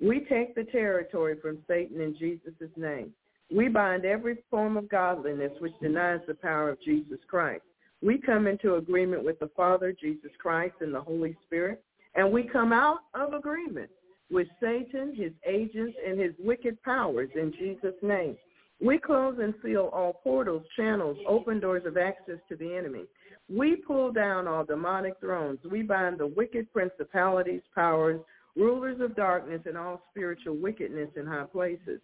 [0.00, 3.12] We take the territory from Satan in Jesus' name.
[3.52, 7.62] We bind every form of godliness which denies the power of Jesus Christ.
[8.02, 11.84] We come into agreement with the Father, Jesus Christ, and the Holy Spirit,
[12.14, 13.90] and we come out of agreement
[14.30, 18.36] with Satan, his agents, and his wicked powers in Jesus' name.
[18.80, 23.04] We close and seal all portals, channels, open doors of access to the enemy.
[23.48, 25.60] We pull down all demonic thrones.
[25.70, 28.20] We bind the wicked principalities, powers,
[28.56, 32.00] rulers of darkness, and all spiritual wickedness in high places.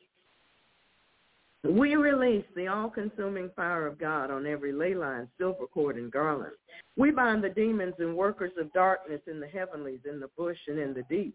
[1.65, 6.55] We release the all-consuming fire of God on every ley line, silver cord, and garland.
[6.97, 10.79] We bind the demons and workers of darkness in the heavenlies, in the bush, and
[10.79, 11.35] in the deep.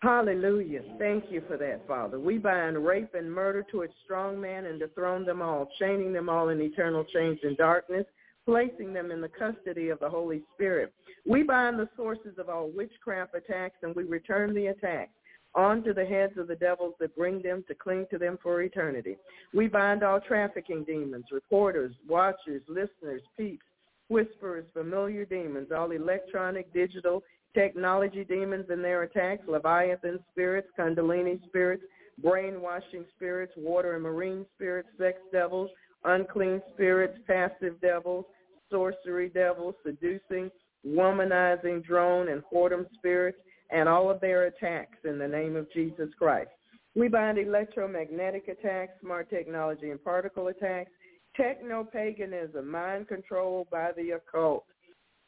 [0.00, 0.82] Hallelujah.
[0.98, 2.18] Thank you for that, Father.
[2.18, 6.28] We bind rape and murder to its strong man and dethrone them all, chaining them
[6.28, 8.06] all in eternal chains in darkness,
[8.46, 10.92] placing them in the custody of the Holy Spirit.
[11.26, 15.12] We bind the sources of all witchcraft attacks and we return the attacks
[15.54, 19.16] onto the heads of the devils that bring them to cling to them for eternity.
[19.52, 23.64] We bind all trafficking demons, reporters, watchers, listeners, peeps,
[24.08, 27.22] whisperers, familiar demons, all electronic, digital,
[27.54, 31.82] technology demons and their attacks, Leviathan spirits, Kundalini spirits,
[32.22, 35.70] brainwashing spirits, water and marine spirits, sex devils,
[36.04, 38.24] unclean spirits, passive devils,
[38.70, 40.50] sorcery devils, seducing,
[40.86, 43.38] womanizing drone and whoredom spirits,
[43.72, 46.50] and all of their attacks in the name of Jesus Christ.
[46.94, 50.90] We bind electromagnetic attacks, smart technology and particle attacks,
[51.36, 54.64] techno-paganism, mind control by the occult,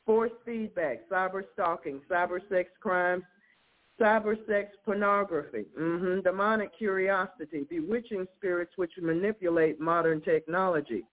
[0.04, 3.22] force feedback, cyber stalking, cyber sex crimes,
[4.00, 11.04] cyber sex pornography, mm-hmm, demonic curiosity, bewitching spirits which manipulate modern technology,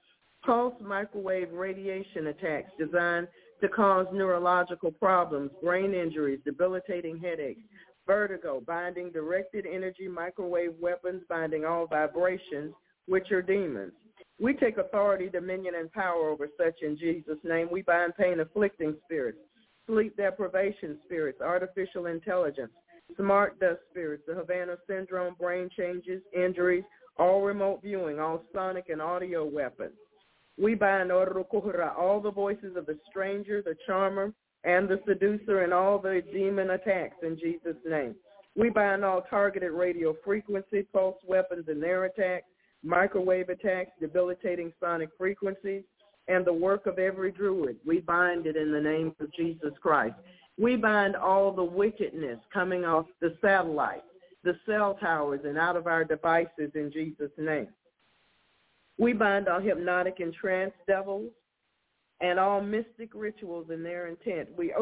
[0.43, 3.27] pulse microwave radiation attacks designed
[3.61, 7.61] to cause neurological problems, brain injuries, debilitating headaches,
[8.07, 12.73] vertigo, binding directed energy microwave weapons, binding all vibrations,
[13.07, 13.91] which are demons.
[14.39, 17.67] We take authority, dominion, and power over such in Jesus' name.
[17.71, 19.39] We bind pain afflicting spirits,
[19.85, 22.71] sleep deprivation spirits, artificial intelligence,
[23.17, 26.83] smart dust spirits, the Havana syndrome, brain changes, injuries,
[27.17, 29.95] all remote viewing, all sonic and audio weapons.
[30.61, 31.25] We bind all
[32.21, 34.33] the voices of the stranger, the charmer,
[34.65, 38.15] and the seducer, and all the demon attacks in Jesus' name.
[38.55, 42.47] We bind all targeted radio frequency, pulse weapons and their attacks,
[42.83, 45.83] microwave attacks, debilitating sonic frequencies,
[46.27, 47.77] and the work of every druid.
[47.85, 50.15] We bind it in the name of Jesus Christ.
[50.57, 54.03] We bind all the wickedness coming off the satellites,
[54.43, 57.69] the cell towers, and out of our devices in Jesus' name.
[58.99, 61.31] We bind all hypnotic and trance devils
[62.21, 64.49] and all mystic rituals in their intent.
[64.57, 64.73] We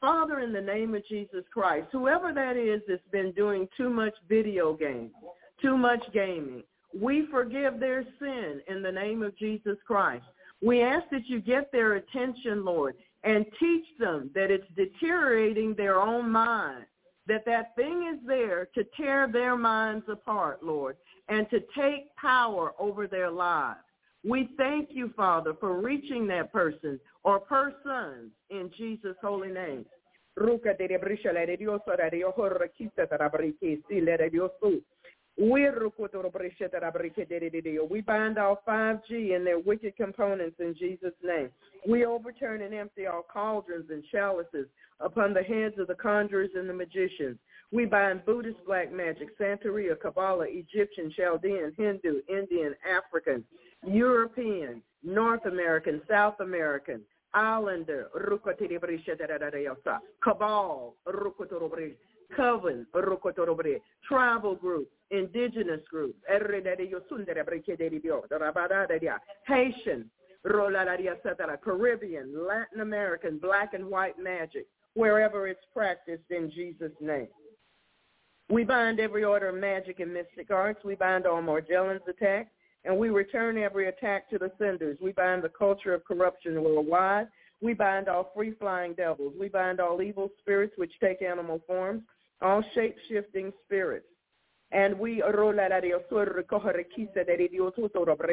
[0.00, 4.14] Father, in the name of Jesus Christ, whoever that is that's been doing too much
[4.28, 5.12] video games,
[5.60, 6.62] too much gaming,
[6.98, 10.24] we forgive their sin in the name of Jesus Christ.
[10.62, 16.00] We ask that you get their attention, Lord, and teach them that it's deteriorating their
[16.00, 16.84] own mind,
[17.30, 20.96] that that thing is there to tear their minds apart, Lord,
[21.28, 23.78] and to take power over their lives.
[24.24, 29.86] We thank you, Father, for reaching that person or persons in Jesus' holy name.
[37.90, 41.48] We bind all 5G and their wicked components in Jesus' name.
[41.88, 44.66] We overturn and empty all cauldrons and chalices
[45.00, 47.38] upon the heads of the conjurers and the magicians.
[47.72, 53.44] We bind Buddhist black magic, Santeria, Kabbalah, Egyptian, Chaldean, Hindu, Indian, African,
[53.86, 57.00] European, North American, South American,
[57.32, 58.08] Islander,
[60.22, 60.94] Cabal,
[62.36, 62.86] Coven,
[64.06, 66.18] tribal groups, indigenous groups,
[69.46, 70.10] Haitian,
[71.62, 77.28] Caribbean, Latin American, black and white magic, wherever it's practiced in Jesus' name.
[78.48, 80.82] We bind every order of magic and mystic arts.
[80.84, 82.50] We bind all Morgellons attacks,
[82.84, 84.98] and we return every attack to the senders.
[85.00, 87.28] We bind the culture of corruption worldwide.
[87.60, 89.34] We bind all free-flying devils.
[89.38, 92.02] We bind all evil spirits which take animal forms
[92.42, 94.06] all shape-shifting spirits.
[94.72, 95.22] And we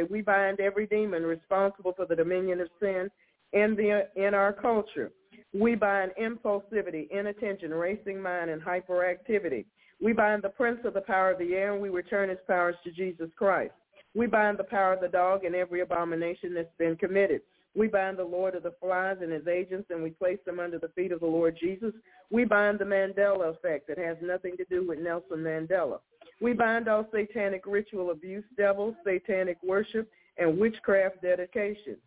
[0.09, 3.09] we bind every demon responsible for the dominion of sin
[3.53, 5.11] in the in our culture.
[5.53, 9.65] We bind impulsivity, inattention, racing mind, and hyperactivity.
[9.99, 12.75] We bind the prince of the power of the air, and we return his powers
[12.83, 13.73] to Jesus Christ.
[14.13, 17.41] We bind the power of the dog and every abomination that's been committed.
[17.75, 20.79] We bind the Lord of the flies and his agents, and we place them under
[20.79, 21.93] the feet of the Lord Jesus.
[22.31, 25.99] We bind the Mandela effect that has nothing to do with Nelson Mandela.
[26.41, 31.97] We bind all satanic ritual abuse, devils, satanic worship, and witchcraft dedication.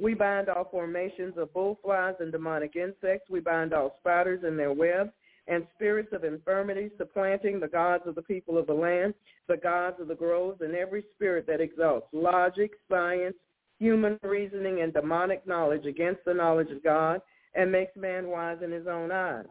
[0.00, 3.28] We bind all formations of bullflies and demonic insects.
[3.28, 5.10] We bind all spiders and their webs
[5.48, 9.14] and spirits of infirmity supplanting the gods of the people of the land,
[9.48, 13.34] the gods of the groves, and every spirit that exalts logic, science,
[13.78, 17.20] human reasoning and demonic knowledge against the knowledge of God
[17.54, 19.46] and makes man wise in his own eyes.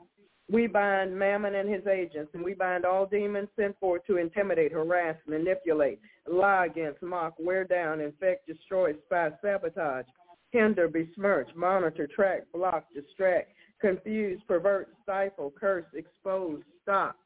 [0.50, 4.72] We bind Mammon and his agents, and we bind all demons sent forth to intimidate,
[4.72, 10.06] harass, manipulate, lie against, mock, wear down, infect, destroy, spy, sabotage,
[10.52, 13.52] hinder, besmirch, monitor, track, block, distract,
[13.82, 17.18] confuse, pervert, stifle, curse, expose, stop,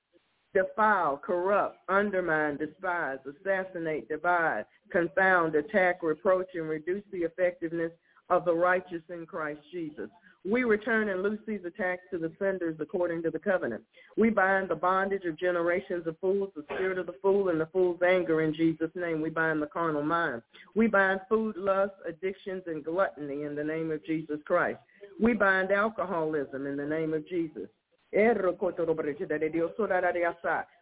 [0.54, 7.91] defile, corrupt, undermine, despise, assassinate, divide, confound, attack, reproach, and reduce the effectiveness
[8.30, 10.10] of the righteous in Christ Jesus.
[10.43, 13.84] We return and loose these attacks to the senders according to the covenant.
[14.18, 17.68] We bind the bondage of generations of fools, the spirit of the fool, and the
[17.68, 19.22] fool's anger in Jesus' name.
[19.22, 20.41] We bind the carnal mind.
[20.74, 24.80] We bind food, lust, addictions, and gluttony in the name of Jesus Christ.
[25.22, 27.70] We bind alcoholism in the name of Jesus.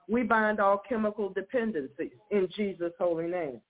[0.07, 3.61] We bind all chemical dependencies in Jesus' holy name.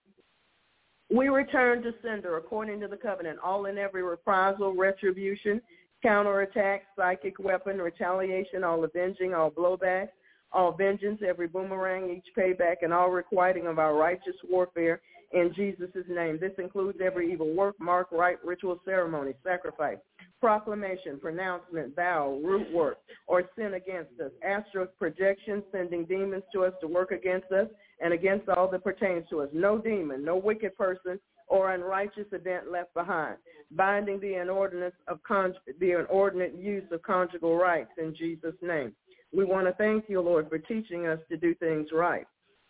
[1.11, 5.59] We return to sender according to the covenant, all in every reprisal, retribution,
[6.03, 10.09] counterattack, psychic weapon, retaliation, all avenging, all blowback,
[10.51, 15.01] all vengeance, every boomerang, each payback, and all requiting of our righteous warfare
[15.31, 16.39] in Jesus' name.
[16.39, 19.97] This includes every evil work, mark, rite, ritual, ceremony, sacrifice,
[20.39, 26.73] proclamation, pronouncement, vow, root work, or sin against us, astral projection, sending demons to us
[26.81, 27.67] to work against us
[28.01, 29.49] and against all that pertains to us.
[29.53, 33.35] No demon, no wicked person or unrighteous event left behind,
[33.71, 38.93] binding the inordinate of con- the inordinate use of conjugal rights in Jesus' name.
[39.35, 42.25] We want to thank you, Lord, for teaching us to do things right.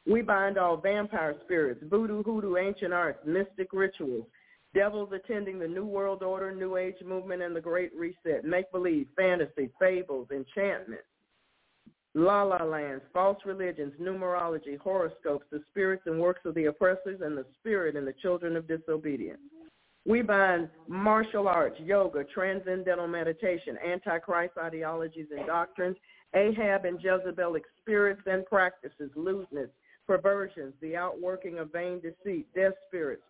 [0.07, 4.25] We bind all vampire spirits, voodoo, hoodoo, ancient arts, mystic rituals,
[4.73, 9.69] devils attending the New World Order, New Age movement, and the Great Reset, make-believe, fantasy,
[9.79, 11.01] fables, enchantment,
[12.15, 17.45] la-la lands, false religions, numerology, horoscopes, the spirits and works of the oppressors, and the
[17.59, 19.39] spirit and the children of disobedience.
[20.05, 25.97] We bind martial arts, yoga, transcendental meditation, antichrist ideologies and doctrines,
[26.33, 29.69] Ahab and Jezebelic spirits and practices, lewdness,
[30.09, 33.21] perversions, the outworking of vain deceit, death spirits,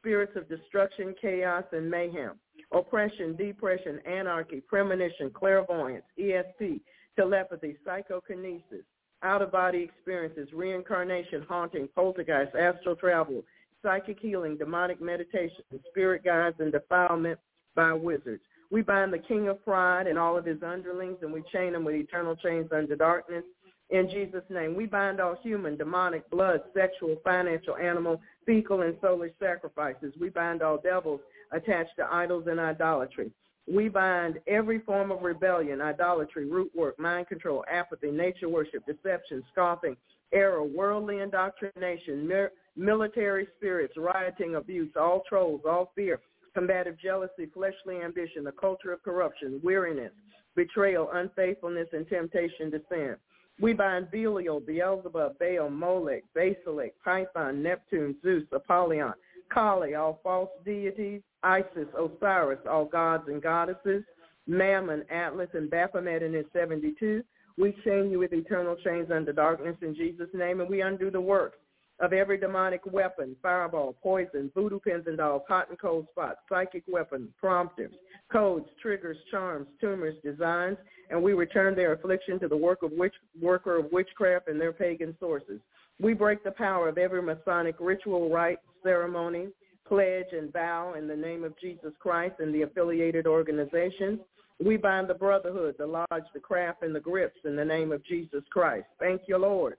[0.00, 2.32] spirits of destruction, chaos, and mayhem,
[2.72, 6.80] oppression, depression, anarchy, premonition, clairvoyance, ESP,
[7.14, 8.84] telepathy, psychokinesis,
[9.22, 13.44] out-of-body experiences, reincarnation, haunting, poltergeist, astral travel,
[13.80, 17.38] psychic healing, demonic meditation, spirit guides, and defilement
[17.76, 18.42] by wizards.
[18.72, 21.84] We bind the king of pride and all of his underlings, and we chain them
[21.84, 23.44] with eternal chains under darkness.
[23.90, 29.34] In Jesus' name, we bind all human, demonic, blood, sexual, financial, animal, fecal, and soulish
[29.38, 30.14] sacrifices.
[30.18, 31.20] We bind all devils
[31.52, 33.30] attached to idols and idolatry.
[33.72, 39.42] We bind every form of rebellion, idolatry, root work, mind control, apathy, nature worship, deception,
[39.52, 39.96] scoffing,
[40.32, 42.30] error, worldly indoctrination,
[42.76, 46.20] military spirits, rioting, abuse, all trolls, all fear,
[46.54, 50.12] combative jealousy, fleshly ambition, the culture of corruption, weariness,
[50.56, 53.16] betrayal, unfaithfulness, and temptation to sin.
[53.60, 59.14] We bind Belial, Beelzebub, Baal, Molech, Basilex, Python, Neptune, Zeus, Apollyon,
[59.52, 64.02] Kali, all false deities, Isis, Osiris, all gods and goddesses,
[64.46, 67.22] Mammon, Atlas, and Baphomet in his 72.
[67.56, 71.20] We chain you with eternal chains under darkness in Jesus' name, and we undo the
[71.20, 71.58] works
[72.00, 76.82] of every demonic weapon, fireball, poison, voodoo pins and dolls, hot and cold spots, psychic
[76.88, 77.92] weapons, prompters,
[78.30, 80.76] codes, triggers, charms, tumors, designs,
[81.10, 84.72] and we return their affliction to the work of witch, worker of witchcraft and their
[84.72, 85.60] pagan sources.
[86.00, 89.48] We break the power of every Masonic ritual, rite, ceremony,
[89.86, 94.18] pledge, and vow in the name of Jesus Christ and the affiliated organizations.
[94.64, 98.04] We bind the brotherhood, the lodge, the craft, and the grips in the name of
[98.04, 98.86] Jesus Christ.
[98.98, 99.76] Thank you, Lord.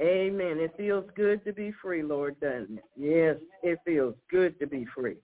[0.00, 0.58] Amen.
[0.58, 2.84] It feels good to be free, Lord, doesn't it?
[2.96, 5.16] Yes, it feels good to be free.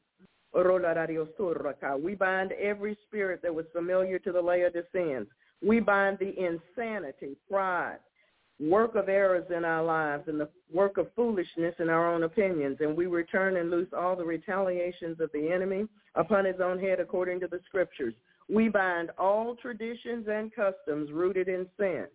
[0.54, 5.28] We bind every spirit that was familiar to the Laodiceans.
[5.64, 7.98] We bind the insanity, pride,
[8.60, 12.78] work of errors in our lives, and the work of foolishness in our own opinions.
[12.80, 17.00] And we return and loose all the retaliations of the enemy upon his own head
[17.00, 18.14] according to the scriptures.
[18.48, 22.06] We bind all traditions and customs rooted in sin.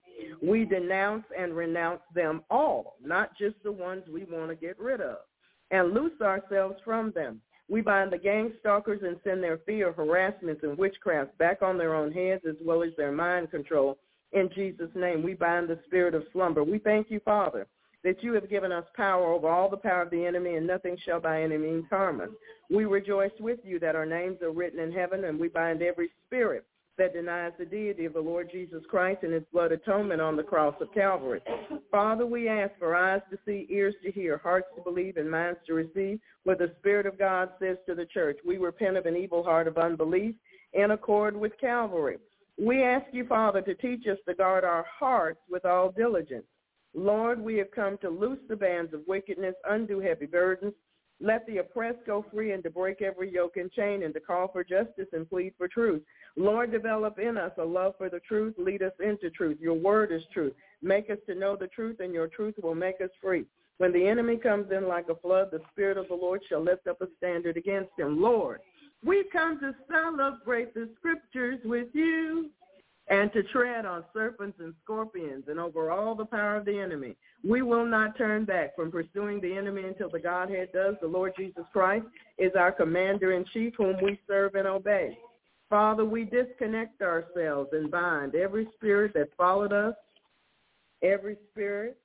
[0.42, 5.02] We denounce and renounce them all, not just the ones we want to get rid
[5.02, 5.18] of,
[5.72, 7.42] and loose ourselves from them.
[7.70, 11.94] We bind the gang stalkers and send their fear, harassments, and witchcraft back on their
[11.96, 13.98] own heads as well as their mind control.
[14.32, 16.64] In Jesus' name, we bind the spirit of slumber.
[16.64, 17.68] We thank you, Father,
[18.08, 20.96] that you have given us power over all the power of the enemy, and nothing
[21.04, 22.30] shall by any means harm us.
[22.70, 26.10] We rejoice with you that our names are written in heaven, and we bind every
[26.26, 26.64] spirit
[26.98, 30.44] that denies the deity of the Lord Jesus Christ and his blood atonement on the
[30.44, 31.42] cross of Calvary.
[31.92, 35.60] Father, we ask for eyes to see, ears to hear, hearts to believe, and minds
[35.68, 38.38] to receive what the Spirit of God says to the church.
[38.48, 40.34] We repent of an evil heart of unbelief
[40.72, 42.20] in accord with Calvary.
[42.58, 46.46] We ask you, Father, to teach us to guard our hearts with all diligence
[46.98, 50.74] Lord, we have come to loose the bands of wickedness, undo heavy burdens,
[51.22, 54.48] let the oppressed go free and to break every yoke and chain and to call
[54.48, 56.02] for justice and plead for truth.
[56.36, 58.56] Lord, develop in us a love for the truth.
[58.58, 59.58] Lead us into truth.
[59.60, 60.54] Your word is truth.
[60.82, 63.46] Make us to know the truth and your truth will make us free.
[63.78, 66.88] When the enemy comes in like a flood, the Spirit of the Lord shall lift
[66.88, 68.20] up a standard against him.
[68.20, 68.60] Lord,
[69.04, 72.50] we come to celebrate the scriptures with you
[73.10, 77.16] and to tread on serpents and scorpions and over all the power of the enemy.
[77.44, 80.96] We will not turn back from pursuing the enemy until the Godhead does.
[81.02, 82.06] The Lord Jesus Christ
[82.38, 85.18] is our commander-in-chief whom we serve and obey.
[85.70, 89.96] Father, we disconnect ourselves and bind every spirit that followed us,
[91.02, 91.98] every spirit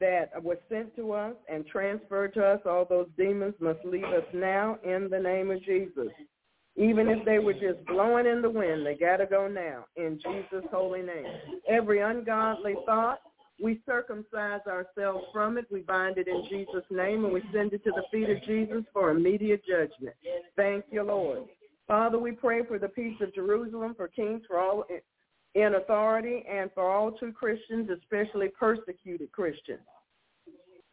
[0.00, 2.60] that was sent to us and transferred to us.
[2.64, 6.08] All those demons must leave us now in the name of Jesus.
[6.76, 10.18] Even if they were just blowing in the wind, they got to go now in
[10.24, 11.26] Jesus' holy name.
[11.68, 13.18] Every ungodly thought,
[13.62, 15.66] we circumcise ourselves from it.
[15.70, 18.84] We bind it in Jesus' name, and we send it to the feet of Jesus
[18.92, 20.16] for immediate judgment.
[20.56, 21.40] Thank you, Lord.
[21.86, 24.84] Father, we pray for the peace of Jerusalem, for kings, for all
[25.54, 29.80] in authority, and for all true Christians, especially persecuted Christians,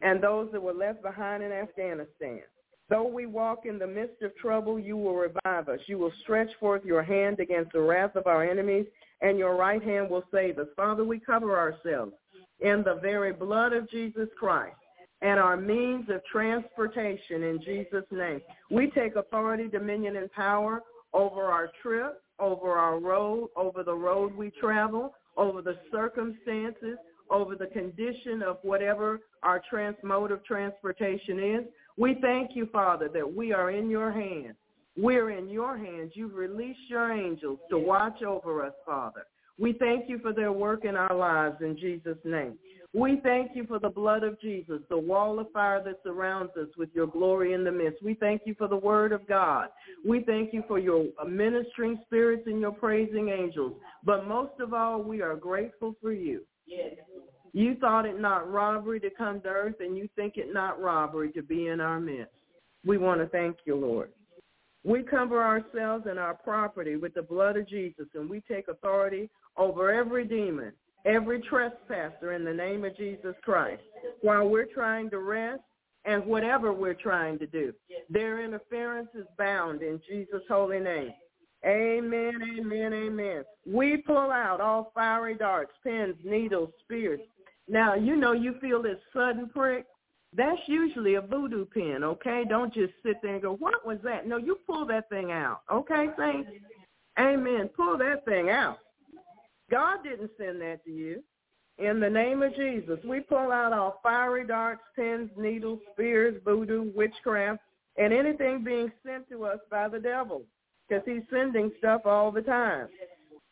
[0.02, 2.42] and those that were left behind in Afghanistan.
[2.90, 5.80] Though we walk in the midst of trouble, you will revive us.
[5.86, 8.86] You will stretch forth your hand against the wrath of our enemies,
[9.20, 10.68] and your right hand will save us.
[10.74, 12.12] Father, we cover ourselves
[12.60, 14.76] in the very blood of Jesus Christ
[15.20, 18.40] and our means of transportation in Jesus' name.
[18.70, 20.82] We take authority, dominion, and power
[21.12, 26.98] over our trip, over our road, over the road we travel, over the circumstances,
[27.30, 31.64] over the condition of whatever our trans mode of transportation is.
[31.98, 34.54] We thank you, Father, that we are in your hands.
[34.96, 36.12] We're in your hands.
[36.14, 39.22] You've released your angels to watch over us, Father.
[39.58, 42.54] We thank you for their work in our lives in Jesus' name.
[42.94, 46.68] We thank you for the blood of Jesus, the wall of fire that surrounds us
[46.78, 48.02] with your glory in the midst.
[48.02, 49.68] We thank you for the word of God.
[50.06, 53.74] We thank you for your ministering spirits and your praising angels.
[54.04, 56.42] But most of all, we are grateful for you.
[56.66, 56.94] Yes.
[57.52, 61.32] You thought it not robbery to come to earth, and you think it not robbery
[61.32, 62.32] to be in our midst.
[62.84, 64.10] We want to thank you, Lord.
[64.84, 69.28] We cover ourselves and our property with the blood of Jesus, and we take authority
[69.56, 70.72] over every demon,
[71.04, 73.82] every trespasser in the name of Jesus Christ
[74.22, 75.62] while we're trying to rest
[76.04, 77.72] and whatever we're trying to do.
[78.08, 81.12] Their interference is bound in Jesus' holy name.
[81.66, 83.44] Amen, amen, amen.
[83.66, 87.20] We pull out all fiery darts, pins, needles, spears,
[87.68, 89.84] now, you know you feel this sudden prick.
[90.34, 92.44] That's usually a voodoo pin, okay?
[92.48, 94.26] Don't just sit there and go, what was that?
[94.26, 96.50] No, you pull that thing out, okay, saints?
[97.18, 97.70] Amen.
[97.74, 98.78] Pull that thing out.
[99.70, 101.22] God didn't send that to you.
[101.78, 106.90] In the name of Jesus, we pull out all fiery darts, pins, needles, spears, voodoo,
[106.94, 107.60] witchcraft,
[107.96, 110.42] and anything being sent to us by the devil
[110.88, 112.88] because he's sending stuff all the time.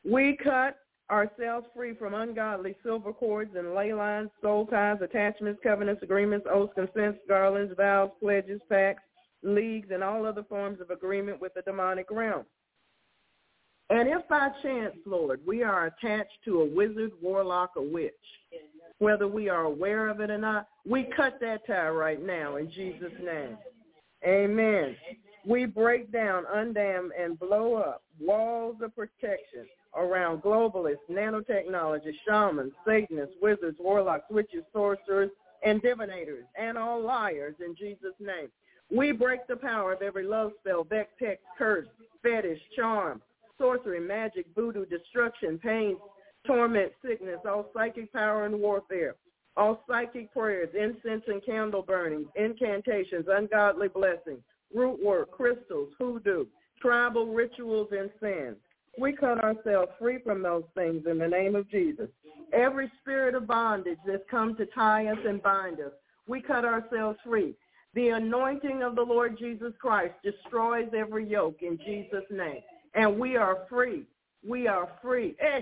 [0.04, 0.76] We cut
[1.10, 6.72] ourselves free from ungodly silver cords and ley lines, soul ties, attachments, covenants, agreements, oaths,
[6.74, 9.02] consents, garlands, vows, pledges, pacts,
[9.42, 12.44] leagues, and all other forms of agreement with the demonic realm.
[13.88, 18.12] And if by chance, Lord, we are attached to a wizard, warlock, or witch,
[18.98, 22.70] whether we are aware of it or not, we cut that tie right now in
[22.72, 23.56] Jesus' name.
[24.26, 24.96] Amen.
[25.46, 29.66] We break down, undam, and blow up walls of protection
[29.96, 35.30] around globalists, nanotechnologists, shamans, satanists, wizards, warlocks, witches, sorcerers,
[35.64, 38.48] and divinators, and all liars in Jesus' name.
[38.90, 41.86] We break the power of every love spell, vex, hex, curse,
[42.22, 43.20] fetish, charm,
[43.58, 45.96] sorcery, magic, voodoo, destruction, pain,
[46.46, 49.16] torment, sickness, all psychic power and warfare,
[49.56, 54.40] all psychic prayers, incense and candle burnings, incantations, ungodly blessings,
[54.74, 56.44] root work, crystals, hoodoo,
[56.80, 58.56] tribal rituals, and sins.
[58.98, 62.08] We cut ourselves free from those things in the name of Jesus.
[62.52, 65.92] Every spirit of bondage that's come to tie us and bind us,
[66.26, 67.54] we cut ourselves free.
[67.94, 72.60] The anointing of the Lord Jesus Christ destroys every yoke in Jesus' name.
[72.94, 74.04] And we are free.
[74.46, 75.34] We are free.
[75.40, 75.60] Eh,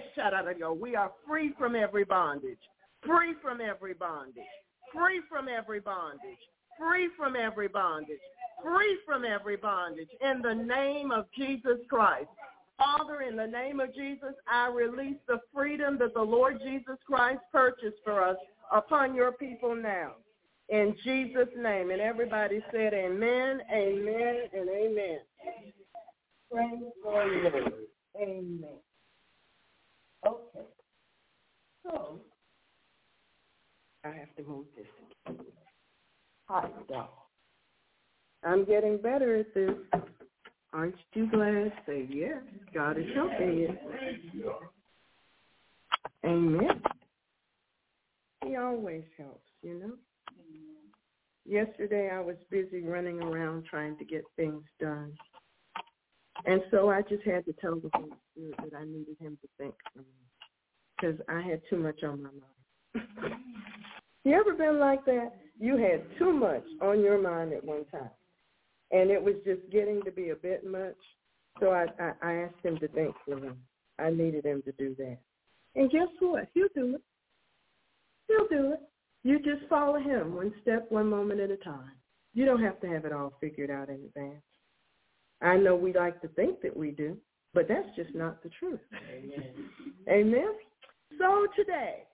[0.81, 2.59] we are free from every bondage.
[3.07, 4.45] Free from every bondage.
[4.93, 6.21] Free from every bondage.
[6.79, 8.19] Free from every bondage.
[8.63, 10.09] Free from every bondage.
[10.21, 12.29] In the name of Jesus Christ.
[12.79, 17.41] Father, in the name of Jesus, I release the freedom that the Lord Jesus Christ
[17.53, 18.37] purchased for us
[18.73, 20.13] upon your people now.
[20.69, 21.91] In Jesus' name.
[21.91, 25.19] And everybody said amen, amen, and amen.
[26.51, 27.73] Praise the Lord.
[28.21, 28.65] Amen.
[30.27, 30.67] Okay.
[31.85, 32.21] So,
[34.05, 35.37] I have to move this.
[36.49, 37.09] Hot dog.
[38.43, 39.75] I'm getting better at this.
[40.75, 41.73] Aren't you glad?
[41.87, 42.43] Say yes.
[42.75, 44.53] God is helping you.
[46.25, 46.83] Amen.
[48.45, 49.93] He always helps, you know.
[51.47, 55.13] Yesterday I was busy running around trying to get things done.
[56.45, 59.49] And so I just had to tell the Holy Spirit that I needed him to
[59.57, 60.05] think for me
[60.97, 63.35] because I had too much on my mind.
[64.25, 65.35] you ever been like that?
[65.61, 68.11] You had too much on your mind at one time
[68.95, 70.97] and it was just getting to be a bit much.
[71.59, 73.51] So I, I, I asked him to think for me.
[73.99, 75.19] I needed him to do that.
[75.75, 76.49] And guess what?
[76.55, 77.03] He'll do it.
[78.29, 78.81] He'll do it.
[79.25, 81.91] You just follow him one step, one moment at a time.
[82.35, 84.43] You don't have to have it all figured out in advance.
[85.43, 87.17] I know we like to think that we do,
[87.53, 88.81] but that's just not the truth.
[89.13, 89.71] Amen.
[90.09, 90.53] Amen.
[91.19, 92.05] So today,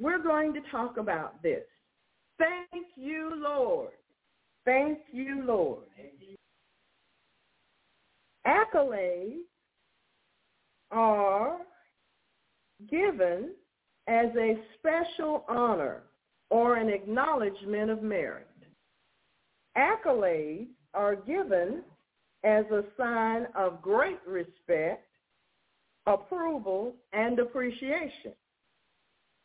[0.00, 1.64] we're going to talk about this.
[2.38, 3.90] Thank you, Lord.
[4.68, 5.84] Thank you, Lord.
[8.46, 9.46] Accolades
[10.90, 11.56] are
[12.90, 13.52] given
[14.08, 16.02] as a special honor
[16.50, 18.46] or an acknowledgement of merit.
[19.74, 21.82] Accolades are given
[22.44, 25.08] as a sign of great respect,
[26.06, 28.34] approval, and appreciation.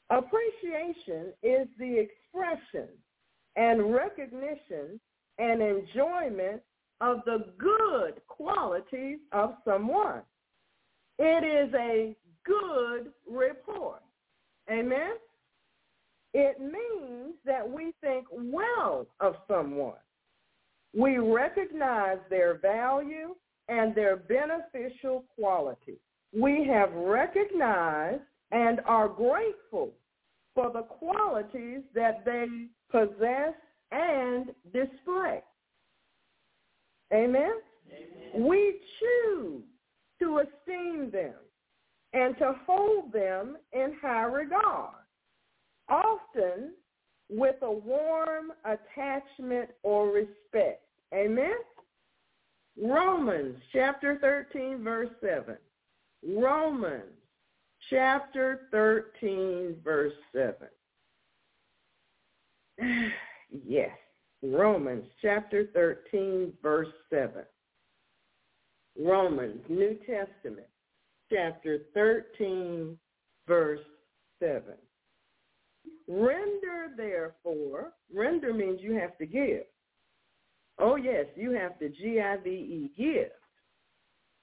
[0.09, 2.89] Appreciation is the expression
[3.55, 4.99] and recognition
[5.38, 6.61] and enjoyment
[7.01, 10.21] of the good qualities of someone.
[11.19, 12.15] It is a
[12.45, 14.01] good report.
[14.71, 15.13] Amen?
[16.34, 19.93] It means that we think well of someone.
[20.95, 23.36] We recognize their value
[23.67, 25.99] and their beneficial quality.
[26.36, 28.21] We have recognized
[28.51, 29.91] and are grateful
[30.55, 32.45] for the qualities that they
[32.91, 33.53] possess
[33.94, 35.41] and display.
[37.14, 37.54] Amen?
[37.91, 38.48] Amen?
[38.48, 39.64] We choose
[40.20, 41.36] to esteem them
[42.14, 44.96] and to hold them in high regard,
[45.89, 46.72] often
[47.30, 50.82] with a warm attachment or respect.
[51.14, 51.56] Amen?
[52.82, 55.56] Romans chapter 13, verse 7.
[56.26, 57.04] Romans
[57.89, 60.56] chapter 13, verse 7.
[63.66, 63.91] yes,
[64.41, 67.43] Romans chapter 13, verse 7.
[68.99, 70.68] Romans, New Testament,
[71.32, 72.97] chapter 13,
[73.47, 73.80] verse
[74.39, 74.64] 7.
[76.08, 79.64] Render therefore, render means you have to give.
[80.80, 83.32] Oh yes, you have to G-I-V-E, give.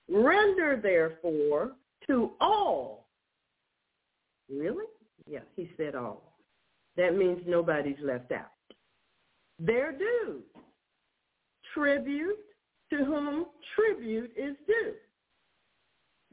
[0.08, 1.72] Render therefore
[2.06, 3.08] to all.
[4.50, 4.86] Really?
[5.28, 6.34] Yeah, he said all.
[6.96, 8.50] That means nobody's left out.
[9.60, 10.40] Their due.
[11.74, 12.38] Tribute
[12.90, 13.46] to whom
[13.76, 14.94] tribute is due.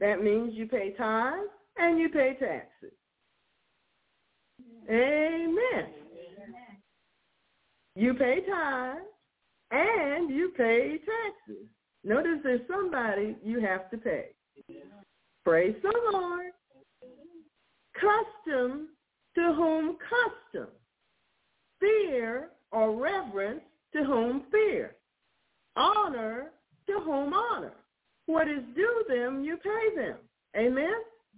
[0.00, 2.92] That means you pay tithes and you pay taxes.
[4.90, 5.88] Amen.
[7.94, 9.00] You pay tithes
[9.70, 11.66] and you pay taxes.
[12.04, 14.28] Notice there's somebody you have to pay.
[15.44, 16.52] Praise the Lord.
[17.94, 18.88] Custom
[19.34, 20.68] to whom custom.
[21.80, 23.62] Fear or reverence
[23.94, 24.94] to whom fear.
[25.76, 26.50] Honor
[26.86, 27.72] to whom honor.
[28.26, 30.16] What is due them, you pay them.
[30.56, 30.94] Amen?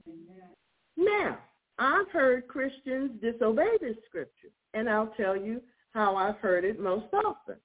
[0.06, 0.48] Amen.
[0.96, 1.38] Now,
[1.78, 5.60] I've heard Christians disobey this scripture, and I'll tell you
[5.92, 7.56] how I've heard it most often.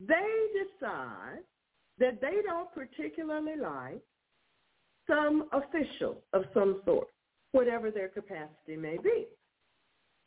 [0.00, 1.40] They decide
[1.98, 4.02] that they don't particularly like
[5.06, 7.08] some official of some sort,
[7.52, 9.26] whatever their capacity may be.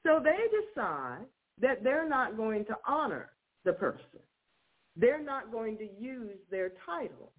[0.05, 1.25] So they decide
[1.61, 3.29] that they're not going to honor
[3.65, 4.19] the person.
[4.95, 7.31] They're not going to use their title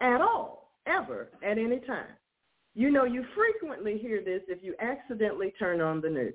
[0.00, 2.14] at all, ever, at any time.
[2.74, 6.34] You know, you frequently hear this if you accidentally turn on the news.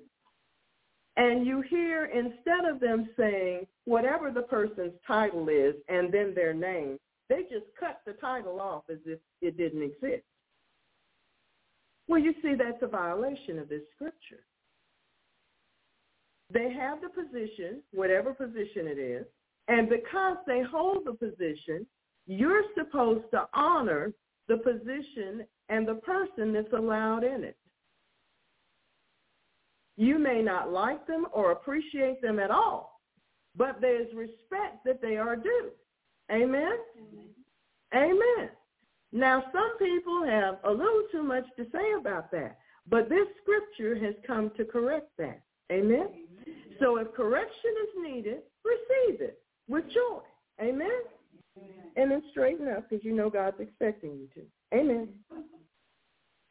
[1.17, 6.53] And you hear, instead of them saying whatever the person's title is and then their
[6.53, 6.97] name,
[7.29, 10.23] they just cut the title off as if it didn't exist.
[12.07, 14.43] Well, you see, that's a violation of this scripture.
[16.54, 19.26] They have the position, whatever position it is,
[19.68, 21.86] and because they hold the position,
[22.28, 24.14] you're supposed to honor
[24.47, 27.58] the position and the person that's allowed in it.
[29.97, 33.02] You may not like them or appreciate them at all,
[33.56, 35.70] but there's respect that they are due.
[36.32, 36.74] Amen?
[36.97, 37.30] Amen.
[37.93, 38.49] Amen.
[39.14, 42.58] Now, some people have a little too much to say about that,
[42.89, 45.41] but this scripture has come to correct that.
[45.72, 46.07] Amen?
[46.80, 50.19] So if correction is needed, receive it with joy.
[50.61, 50.89] Amen?
[51.95, 54.78] And then straighten up because you know God's expecting you to.
[54.78, 55.09] Amen.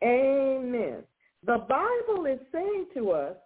[0.03, 1.03] Amen.
[1.45, 3.37] The Bible is saying to us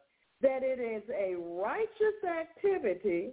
[0.43, 3.31] that it is a righteous activity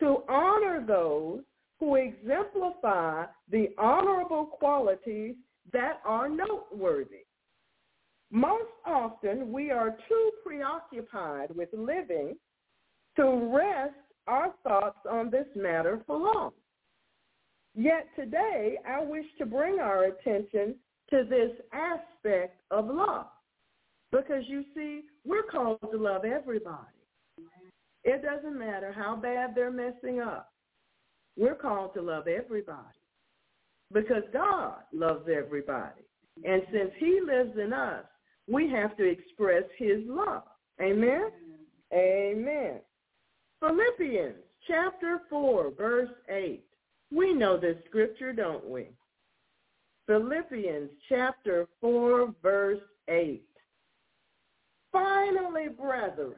[0.00, 1.40] to honor those
[1.80, 5.34] who exemplify the honorable qualities
[5.72, 7.24] that are noteworthy.
[8.32, 12.34] Most often, we are too preoccupied with living
[13.16, 13.94] to rest
[14.26, 16.52] our thoughts on this matter for long.
[17.74, 20.76] Yet today, I wish to bring our attention
[21.10, 23.26] to this aspect of love.
[24.10, 26.78] Because you see, we're called to love everybody.
[28.04, 30.50] It doesn't matter how bad they're messing up.
[31.36, 32.80] We're called to love everybody.
[33.92, 36.02] Because God loves everybody.
[36.44, 38.04] And since he lives in us,
[38.48, 40.42] we have to express his love.
[40.80, 41.30] Amen?
[41.92, 42.80] Amen.
[43.60, 44.36] Philippians
[44.66, 46.64] chapter 4, verse 8.
[47.14, 48.88] We know this scripture, don't we?
[50.06, 53.42] Philippians chapter 4, verse 8.
[54.90, 56.34] Finally, brethren,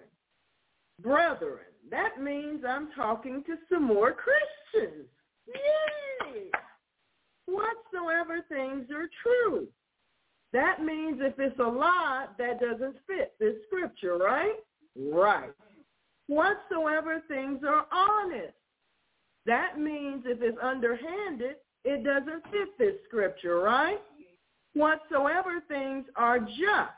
[1.03, 5.07] brethren, That means I'm talking to some more Christians.
[5.47, 6.51] Yay!
[7.47, 9.69] Whatsoever things are true.
[10.55, 14.55] That means if it's a lie, that doesn't fit this scripture, right?
[14.97, 15.51] Right.
[16.29, 18.55] Whatsoever things are honest.
[19.47, 23.99] That means if it's underhanded, it doesn't fit this scripture, right?
[24.75, 26.95] Whatsoever things are just.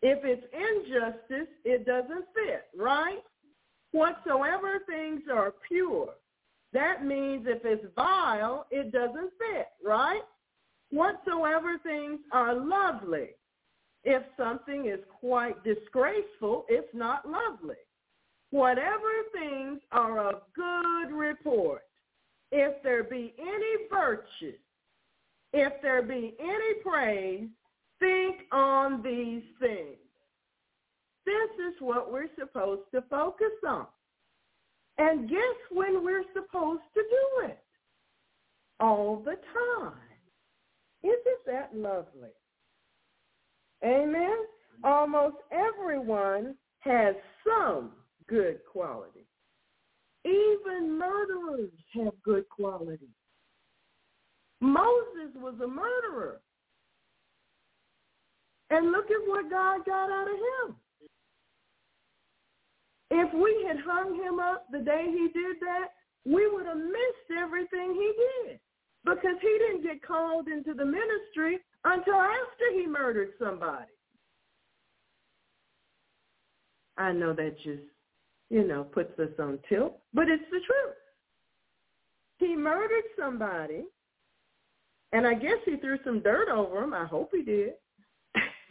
[0.00, 3.22] If it's injustice, it doesn't fit, right?
[3.92, 6.14] Whatsoever things are pure.
[6.72, 10.22] That means if it's vile, it doesn't fit, right?
[10.92, 13.30] Whatsoever things are lovely.
[14.04, 17.76] If something is quite disgraceful, it's not lovely.
[18.50, 21.82] Whatever things are of good report.
[22.50, 24.58] If there be any virtue,
[25.54, 27.48] if there be any praise,
[27.98, 29.96] think on these things.
[31.24, 33.86] This is what we're supposed to focus on.
[34.98, 35.38] And guess
[35.70, 37.58] when we're supposed to do it?
[38.80, 39.36] All the
[39.80, 40.11] time.
[41.82, 42.30] Lovely?
[43.84, 44.36] Amen?
[44.84, 47.14] Almost everyone has
[47.44, 47.90] some
[48.28, 49.26] good quality.
[50.24, 53.08] Even murderers have good qualities.
[54.60, 56.40] Moses was a murderer.
[58.70, 60.76] And look at what God got out of him.
[63.10, 65.88] If we had hung him up the day he did that,
[66.24, 68.12] we would have missed everything he
[68.48, 68.60] did
[69.04, 73.90] because he didn't get called into the ministry until after he murdered somebody.
[76.98, 77.82] I know that just,
[78.50, 80.96] you know, puts us on tilt, but it's the truth.
[82.38, 83.84] He murdered somebody,
[85.12, 86.92] and I guess he threw some dirt over him.
[86.92, 87.72] I hope he did.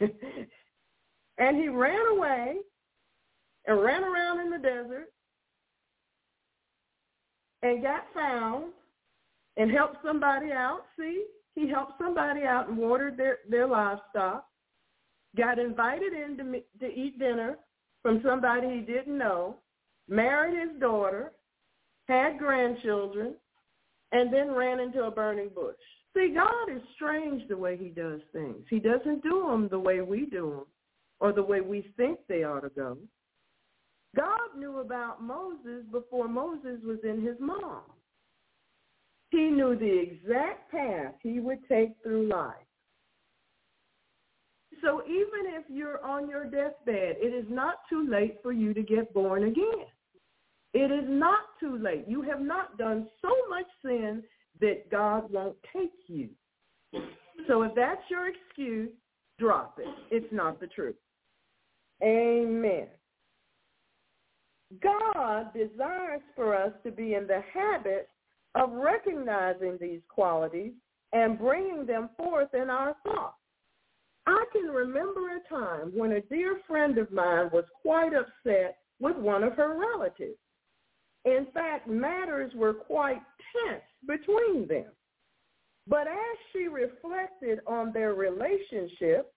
[1.38, 2.56] and he ran away
[3.66, 5.12] and ran around in the desert
[7.62, 8.72] and got found
[9.56, 10.82] and helped somebody out.
[10.98, 11.24] See,
[11.54, 14.46] he helped somebody out and watered their, their livestock,
[15.36, 17.58] got invited in to, to eat dinner
[18.02, 19.56] from somebody he didn't know,
[20.08, 21.32] married his daughter,
[22.08, 23.34] had grandchildren,
[24.12, 25.76] and then ran into a burning bush.
[26.14, 28.64] See, God is strange the way he does things.
[28.68, 30.66] He doesn't do them the way we do them
[31.20, 32.98] or the way we think they ought to go.
[34.14, 37.80] God knew about Moses before Moses was in his mom.
[39.32, 42.54] He knew the exact path he would take through life.
[44.82, 48.82] So even if you're on your deathbed, it is not too late for you to
[48.82, 49.86] get born again.
[50.74, 52.04] It is not too late.
[52.06, 54.22] You have not done so much sin
[54.60, 56.28] that God won't take you.
[57.48, 58.90] So if that's your excuse,
[59.38, 59.88] drop it.
[60.10, 60.96] It's not the truth.
[62.02, 62.88] Amen.
[64.82, 68.10] God desires for us to be in the habit
[68.54, 70.72] of recognizing these qualities
[71.12, 73.36] and bringing them forth in our thoughts.
[74.26, 79.16] I can remember a time when a dear friend of mine was quite upset with
[79.16, 80.38] one of her relatives.
[81.24, 83.20] In fact, matters were quite
[83.52, 84.92] tense between them.
[85.88, 89.32] But as she reflected on their relationship,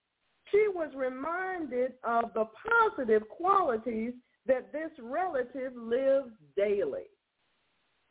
[0.52, 4.14] she was reminded of the positive qualities
[4.46, 7.06] that this relative lives daily.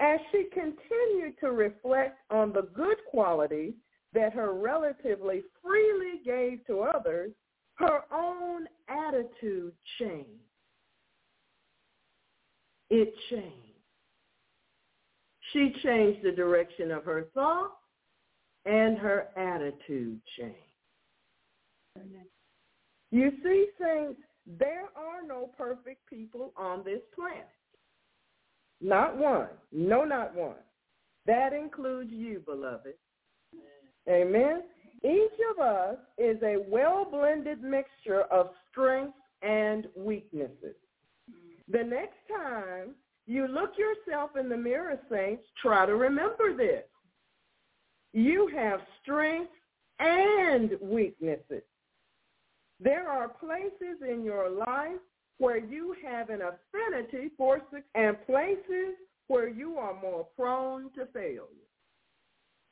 [0.01, 3.75] As she continued to reflect on the good qualities
[4.13, 7.33] that her relatively freely gave to others,
[7.77, 10.29] her own attitude changed.
[12.91, 13.75] It changed.
[15.53, 17.73] She changed the direction of her thought
[18.67, 20.59] and her attitude changed.
[23.11, 27.49] You see, saints, there are no perfect people on this planet.
[28.81, 29.49] Not one.
[29.73, 30.57] No, not one.
[31.27, 32.95] That includes you, beloved.
[34.09, 34.63] Amen.
[35.03, 40.77] Each of us is a well-blended mixture of strengths and weaknesses.
[41.71, 42.95] The next time
[43.27, 46.85] you look yourself in the mirror, saints, try to remember this.
[48.13, 49.53] You have strengths
[49.99, 51.63] and weaknesses.
[52.81, 55.01] There are places in your life
[55.39, 58.97] where you have an affinity for success and places
[59.29, 61.41] where you are more prone to failure.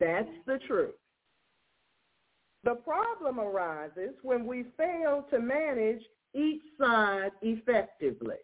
[0.01, 0.95] That's the truth.
[2.65, 6.03] The problem arises when we fail to manage
[6.35, 8.37] each side effectively.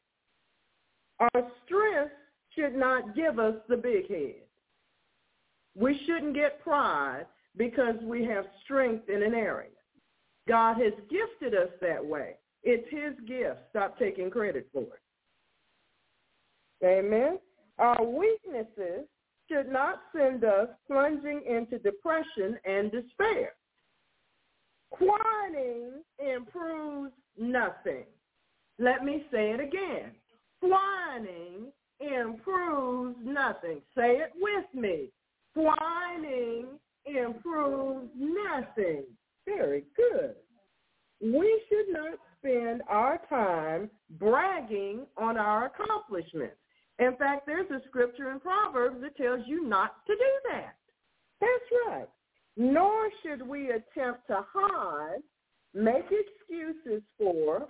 [1.20, 2.12] Our strength
[2.54, 4.42] should not give us the big head.
[5.76, 9.70] We shouldn't get pride because we have strength in an area.
[10.48, 12.34] God has gifted us that way.
[12.62, 13.58] It's his gift.
[13.70, 15.02] Stop taking credit for it.
[16.84, 17.38] Amen.
[17.78, 19.06] Our weaknesses
[19.50, 23.52] should not send us plunging into depression and despair.
[24.98, 28.04] Whining improves nothing.
[28.78, 30.12] Let me say it again.
[30.60, 33.80] Whining improves nothing.
[33.96, 35.10] Say it with me.
[35.54, 36.66] Whining
[37.06, 39.04] improves nothing.
[39.46, 40.34] Very good.
[41.20, 46.56] We should not spend our time bragging on our accomplishments.
[46.98, 50.76] In fact, there's a scripture in Proverbs that tells you not to do that.
[51.40, 52.08] That's right.
[52.56, 55.20] Nor should we attempt to hide,
[55.74, 57.68] make excuses for,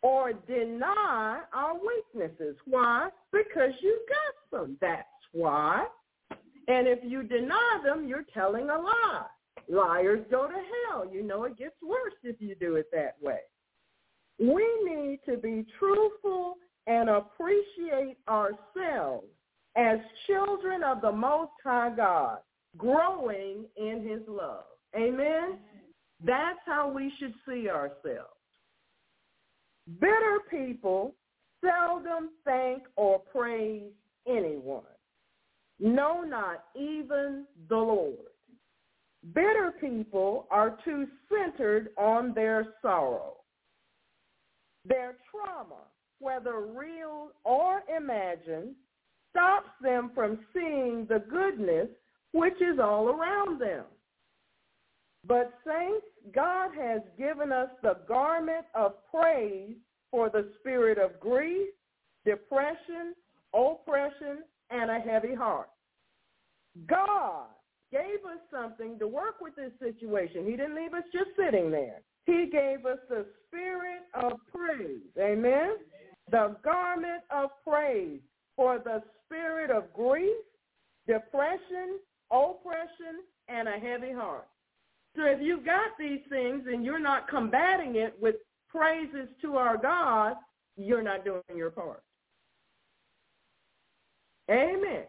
[0.00, 2.56] or deny our weaknesses.
[2.66, 3.10] Why?
[3.30, 4.78] Because you got them.
[4.80, 5.86] That's why.
[6.68, 9.26] And if you deny them, you're telling a lie.
[9.68, 10.54] Liars go to
[10.90, 11.06] hell.
[11.12, 13.40] You know it gets worse if you do it that way.
[14.38, 16.56] We need to be truthful
[16.86, 19.26] and appreciate ourselves
[19.76, 22.38] as children of the Most High God,
[22.76, 24.64] growing in his love.
[24.96, 25.58] Amen?
[26.24, 28.36] That's how we should see ourselves.
[30.00, 31.14] Bitter people
[31.64, 33.90] seldom thank or praise
[34.26, 34.82] anyone.
[35.80, 38.16] No, not even the Lord.
[39.34, 43.36] Bitter people are too centered on their sorrow.
[44.84, 45.82] Their trauma,
[46.18, 48.74] whether real or imagined,
[49.30, 51.88] stops them from seeing the goodness
[52.32, 53.84] which is all around them.
[55.26, 59.76] But saints, God has given us the garment of praise
[60.10, 61.68] for the spirit of grief,
[62.24, 63.14] depression,
[63.54, 64.38] oppression,
[64.70, 65.68] and a heavy heart.
[66.88, 67.46] God
[67.92, 70.44] gave us something to work with this situation.
[70.44, 72.00] He didn't leave us just sitting there.
[72.26, 75.00] He gave us the spirit of praise.
[75.18, 75.76] Amen?
[76.30, 78.20] The garment of praise
[78.56, 80.36] for the spirit of grief,
[81.06, 81.98] depression,
[82.30, 84.46] oppression, and a heavy heart.
[85.16, 88.36] So if you've got these things and you're not combating it with
[88.68, 90.36] praises to our God,
[90.76, 92.02] you're not doing your part.
[94.50, 95.04] Amen.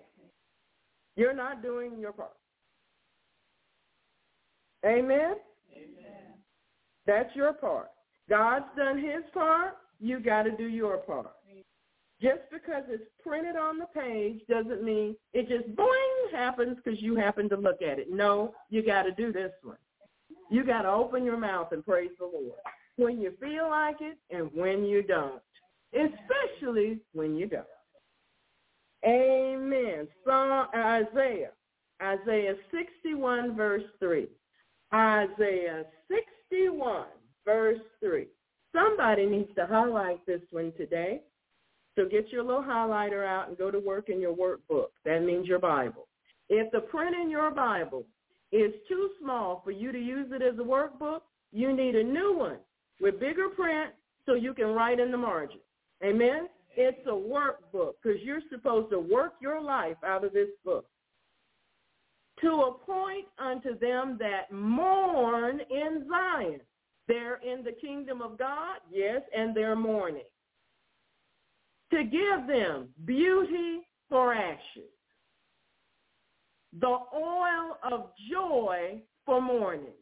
[1.16, 2.34] You're not doing your part.
[4.86, 5.36] Amen?
[5.72, 6.23] Amen.
[7.06, 7.90] That's your part.
[8.30, 9.78] God's done his part.
[10.00, 11.32] You got to do your part.
[12.22, 17.16] Just because it's printed on the page doesn't mean it just boing happens because you
[17.16, 18.08] happen to look at it.
[18.12, 19.78] No, you got to do this one.
[20.50, 22.60] You got to open your mouth and praise the Lord
[22.96, 25.42] when you feel like it and when you don't,
[25.94, 27.66] especially when you don't.
[29.06, 30.08] Amen.
[30.26, 31.52] Psalm Isaiah,
[32.02, 34.28] Isaiah 61 verse 3.
[34.94, 35.84] Isaiah
[36.54, 37.06] 61
[37.46, 38.28] verse 3.
[38.74, 41.22] Somebody needs to highlight this one today.
[41.96, 44.88] So get your little highlighter out and go to work in your workbook.
[45.06, 46.08] That means your Bible.
[46.50, 48.06] If the print in your Bible
[48.52, 52.36] is too small for you to use it as a workbook, you need a new
[52.36, 52.58] one
[53.00, 53.92] with bigger print
[54.26, 55.60] so you can write in the margin.
[56.04, 56.48] Amen?
[56.76, 60.86] It's a workbook because you're supposed to work your life out of this book.
[62.42, 66.60] To appoint unto them that mourn in Zion.
[67.08, 70.24] They're in the kingdom of God, yes, and they're mourning.
[71.92, 74.90] To give them beauty for ashes,
[76.80, 79.94] the oil of joy for mourning,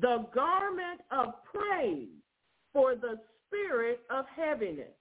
[0.00, 2.08] the garment of praise
[2.72, 4.94] for the spirit of heaviness,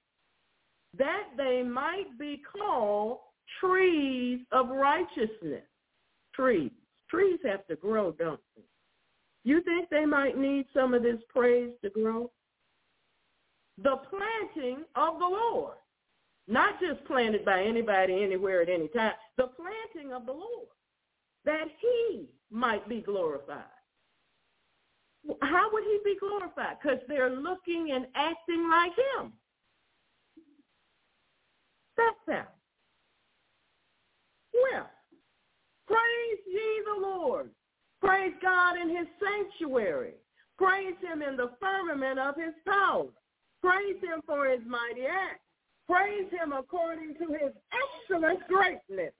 [0.97, 3.19] that they might be called
[3.59, 5.63] trees of righteousness.
[6.33, 6.71] Trees.
[7.09, 8.63] Trees have to grow, don't they?
[9.43, 12.31] You think they might need some of this praise to grow?
[13.81, 15.75] The planting of the Lord.
[16.47, 19.13] Not just planted by anybody anywhere at any time.
[19.37, 20.67] The planting of the Lord.
[21.45, 23.63] That he might be glorified.
[25.41, 26.77] How would he be glorified?
[26.81, 29.33] Because they're looking and acting like him.
[31.97, 32.47] That's how.
[34.63, 34.89] Well,
[35.87, 37.49] praise ye the Lord.
[38.01, 40.13] Praise God in his sanctuary.
[40.57, 43.07] Praise him in the firmament of his power.
[43.61, 45.43] Praise him for his mighty acts.
[45.87, 49.13] Praise him according to his excellent greatness.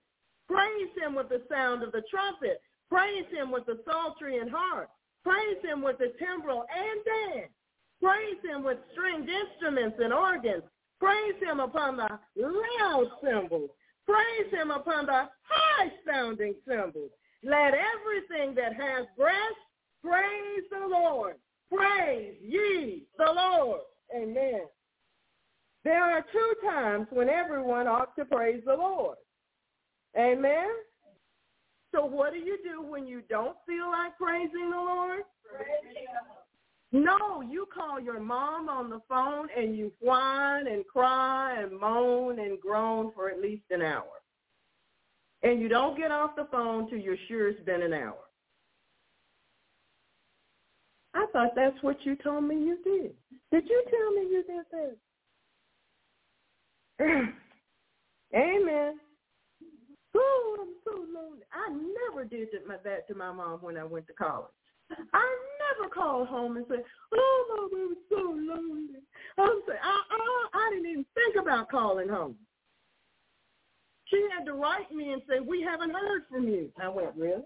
[0.48, 2.60] Praise him with the sound of the trumpet.
[2.88, 4.90] Praise him with the psaltery and harp.
[5.24, 7.52] Praise him with the timbrel and dance.
[8.02, 10.62] Praise him with stringed instruments and organs.
[10.98, 13.70] Praise him upon the loud cymbals.
[14.10, 17.10] Praise him upon the high-sounding cymbals.
[17.44, 19.34] Let everything that has breath
[20.04, 21.36] praise the Lord.
[21.72, 23.80] Praise ye the Lord.
[24.14, 24.62] Amen.
[25.84, 29.16] There are two times when everyone ought to praise the Lord.
[30.18, 30.68] Amen?
[31.94, 35.22] So what do you do when you don't feel like praising the Lord?
[36.92, 42.40] No, you call your mom on the phone and you whine and cry and moan
[42.40, 44.04] and groan for at least an hour.
[45.42, 48.18] And you don't get off the phone till you're sure it's been an hour.
[51.14, 53.12] I thought that's what you told me you did.
[53.52, 54.64] Did you tell me you did
[56.98, 57.34] that?
[58.36, 58.98] Amen.
[60.16, 61.42] Oh, I'm so lonely.
[61.52, 62.48] I never did
[62.84, 64.50] that to my mom when I went to college.
[65.12, 65.38] I
[65.78, 69.00] never called home and said, "Oh, mom, I so lonely."
[69.38, 72.36] I'm saying, I, I, I didn't even think about calling home.
[74.06, 77.44] She had to write me and say, "We haven't heard from you." I went, "Really?"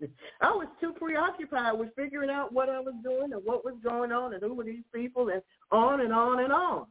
[0.42, 4.12] I was too preoccupied with figuring out what I was doing and what was going
[4.12, 6.86] on and who were these people and on and on and on.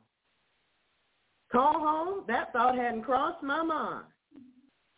[1.51, 4.05] Call home, that thought hadn't crossed my mind.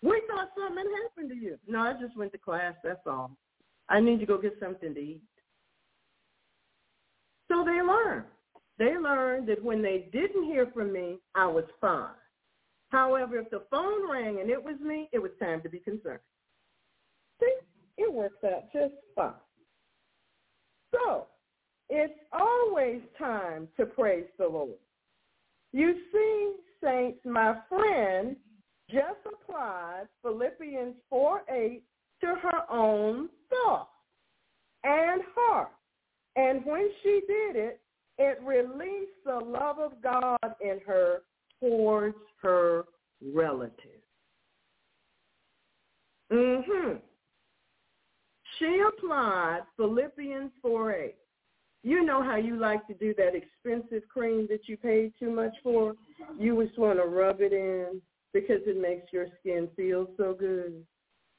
[0.02, 1.58] We thought something happened to you.
[1.68, 3.32] No, I just went to class, that's all.
[3.90, 5.22] I need to go get something to eat.
[7.48, 8.26] So they learned.
[8.78, 12.12] They learned that when they didn't hear from me, I was fine.
[12.90, 16.20] However, if the phone rang and it was me, it was time to be concerned.
[17.40, 17.54] See,
[17.98, 19.34] it works out just fine.
[20.94, 21.28] So,
[21.90, 24.78] it's always time to praise the Lord.
[25.74, 28.36] You see, saints, my friend
[28.90, 31.84] just applied Philippians 4, 8
[32.22, 33.90] to her own thoughts
[34.84, 35.70] and heart.
[36.36, 37.82] And when she did it,
[38.18, 41.20] it released the love of God in her
[41.60, 42.86] towards her
[43.22, 44.04] relatives.
[46.32, 46.98] Mm-hmm.
[48.60, 51.16] She applied Philippians 4, 8.
[51.84, 55.54] You know how you like to do that expensive cream that you paid too much
[55.64, 55.94] for?
[56.38, 58.02] You just want to rub it in
[58.42, 60.86] because it makes your skin feel so good.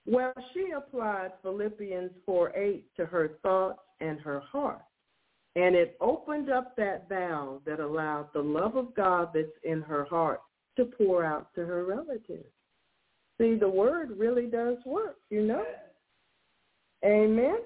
[0.04, 4.82] Well, she applied Philippians 4:8 to her thoughts and her heart.
[5.54, 10.04] And it opened up that valve that allowed the love of God that's in her
[10.04, 10.40] heart
[10.76, 12.52] to pour out to her relatives.
[13.38, 15.64] See, the word really does work, you know?
[17.04, 17.60] Amen?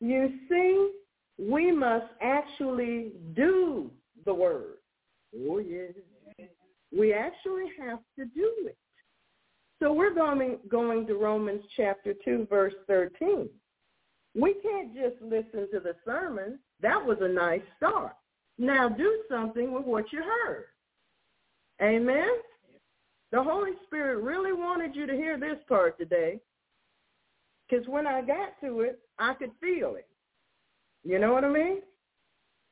[0.00, 0.92] You see,
[1.38, 3.90] we must actually do
[4.24, 4.78] the word.
[5.48, 5.92] Oh, yes.
[6.96, 8.76] We actually have to do it.
[9.80, 13.48] So we're going, going to Romans chapter 2, verse 13.
[14.34, 16.58] We can't just listen to the sermon.
[16.82, 18.12] That was a nice start.
[18.58, 20.66] Now do something with what you heard.
[21.82, 22.28] Amen?
[23.32, 26.40] The Holy Spirit really wanted you to hear this part today
[27.68, 30.08] because when I got to it, I could feel it.
[31.04, 31.78] You know what I mean?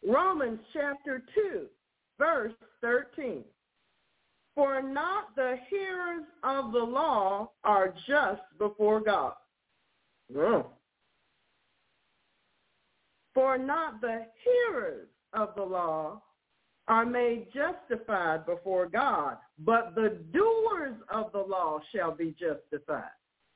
[0.06, 1.66] Romans chapter 2,
[2.18, 2.52] verse
[2.82, 3.44] 13.
[4.58, 9.34] For not the hearers of the law are just before God.
[10.34, 10.66] Mm.
[13.34, 16.20] For not the hearers of the law
[16.88, 23.04] are made justified before God, but the doers of the law shall be justified.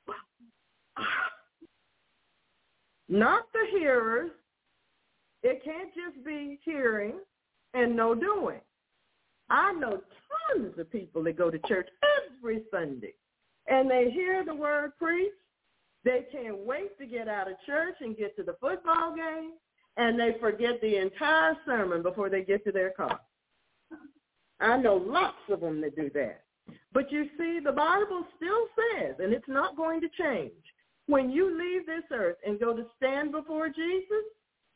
[3.09, 4.31] Not the hearers.
[5.43, 7.15] It can't just be hearing
[7.75, 8.61] and no doing.
[9.53, 10.01] I know
[10.49, 11.89] tons of people that go to church
[12.19, 13.13] every Sunday
[13.69, 15.37] and they hear the word preached.
[16.05, 19.53] They can't wait to get out of church and get to the football game
[19.99, 23.21] and they forget the entire sermon before they get to their car.
[24.59, 26.45] I know lots of them that do that.
[26.95, 28.67] But you see, the Bible still
[28.97, 30.53] says, and it's not going to change,
[31.07, 34.25] when you leave this earth and go to stand before Jesus,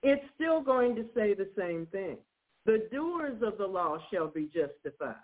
[0.03, 2.19] it's still going to say the same thing.
[2.67, 5.15] The doers of the law shall be justified.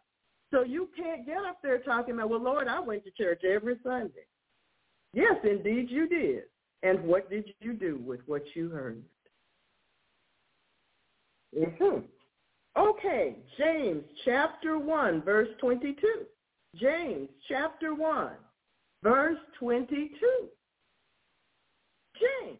[0.52, 3.78] So you can't get up there talking about, well, Lord, I went to church every
[3.82, 4.26] Sunday.
[5.12, 6.44] Yes, indeed you did.
[6.82, 9.02] And what did you do with what you heard?
[11.56, 12.00] Mm-hmm.
[12.78, 15.96] Okay, James chapter 1, verse 22.
[16.76, 18.30] James chapter 1,
[19.02, 20.08] verse 22.
[22.18, 22.58] James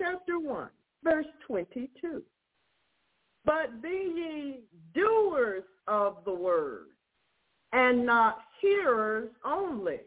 [0.00, 0.68] chapter 1,
[1.04, 2.22] verse 22.
[3.44, 4.60] But be ye
[4.94, 6.86] doers of the word,
[7.72, 10.00] and not hearers only,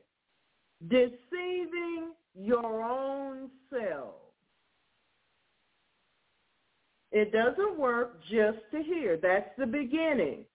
[0.88, 4.16] deceiving your own selves.
[7.12, 9.18] It doesn't work just to hear.
[9.18, 10.46] That's the beginning.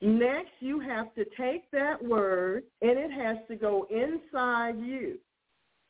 [0.00, 5.18] Next, you have to take that word and it has to go inside you.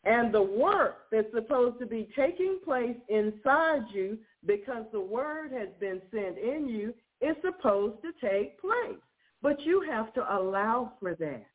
[0.04, 5.68] And the work that's supposed to be taking place inside you because the word has
[5.80, 9.00] been sent in you, it's supposed to take place.
[9.42, 11.46] But you have to allow for that.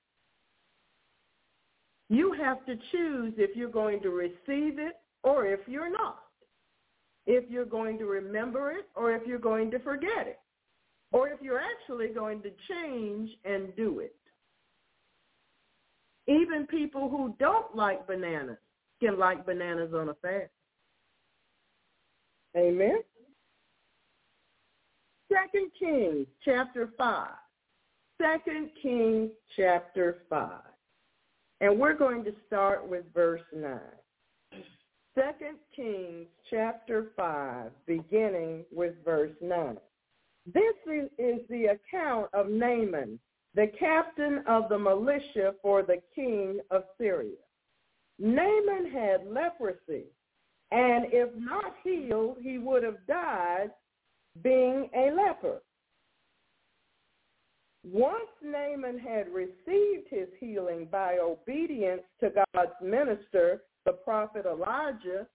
[2.10, 4.94] You have to choose if you're going to receive it
[5.24, 6.20] or if you're not.
[7.28, 10.40] If you're going to remember it or if you're going to forget it.
[11.12, 14.16] Or if you're actually going to change and do it.
[16.28, 18.58] Even people who don't like bananas
[19.00, 20.52] can like bananas on a fast.
[22.58, 23.00] Amen.
[25.32, 27.28] Second Kings chapter 5.
[28.22, 30.52] Second Kings chapter 5.
[31.62, 33.80] And we're going to start with verse 9.
[35.16, 39.78] Second Kings chapter 5, beginning with verse 9.
[40.46, 43.20] This is, is the account of Naaman,
[43.54, 47.36] the captain of the militia for the king of Syria.
[48.18, 50.06] Naaman had leprosy,
[50.72, 53.72] and if not healed, he would have died
[54.44, 55.62] being a leper.
[57.84, 65.26] Once Naaman had received his healing by obedience to God's minister, the prophet Elijah,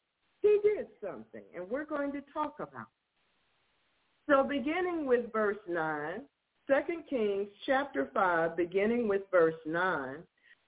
[0.42, 4.30] he did something, and we're going to talk about it.
[4.30, 6.20] So beginning with verse 9,
[6.68, 6.74] 2
[7.08, 10.16] Kings chapter 5, beginning with verse 9,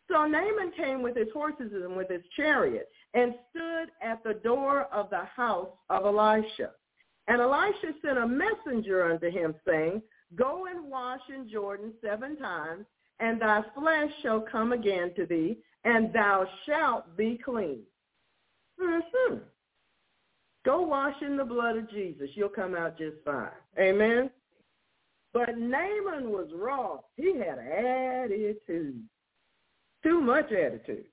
[0.08, 4.84] so Naaman came with his horses and with his chariot and stood at the door
[4.92, 6.70] of the house of Elisha.
[7.28, 10.02] And Elisha sent a messenger unto him, saying,
[10.36, 12.84] Go and wash in Jordan seven times,
[13.18, 17.80] and thy flesh shall come again to thee, and thou shalt be clean.
[18.80, 19.36] Mm-hmm.
[20.66, 22.28] Go wash in the blood of Jesus.
[22.34, 23.48] You'll come out just fine.
[23.78, 24.30] Amen.
[25.32, 27.00] But Naaman was wrong.
[27.16, 29.02] He had attitude,
[30.02, 31.06] too much attitude,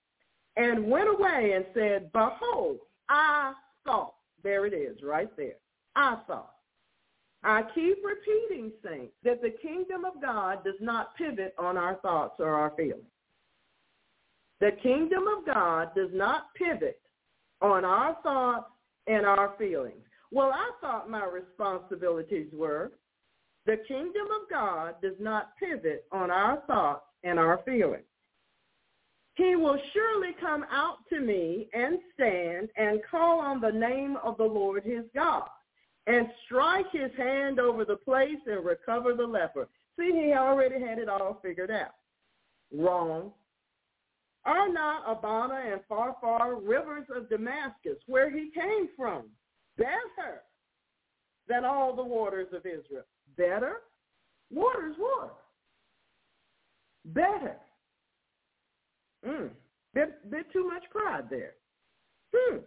[0.56, 3.54] and went away and said, Behold, I
[3.86, 4.16] thought.
[4.44, 5.56] There it is, right there.
[5.96, 6.54] I thought
[7.44, 12.36] I keep repeating, saints, that the kingdom of God does not pivot on our thoughts
[12.40, 13.04] or our feelings.
[14.62, 17.02] The kingdom of God does not pivot
[17.62, 18.70] on our thoughts
[19.08, 20.06] and our feelings.
[20.32, 22.92] Well, I thought my responsibilities were
[23.66, 28.04] the kingdom of God does not pivot on our thoughts and our feelings.
[29.35, 34.38] He will surely come out to me and stand and call on the name of
[34.38, 35.47] the Lord his God
[36.05, 39.68] and strike his hand over the place and recover the leper.
[39.97, 41.95] See, he already had it all figured out.
[42.72, 43.31] Wrong.
[44.45, 49.30] Are not Abana and Pharpar rivers of Damascus, where he came from,
[49.77, 50.41] better
[51.47, 53.05] than all the waters of Israel?
[53.38, 53.77] Better?
[54.51, 55.31] Water's water.
[57.05, 57.55] Better.
[59.28, 59.50] Mm.
[59.94, 61.54] Bit, bit too much pride there.
[62.36, 62.58] Hmm.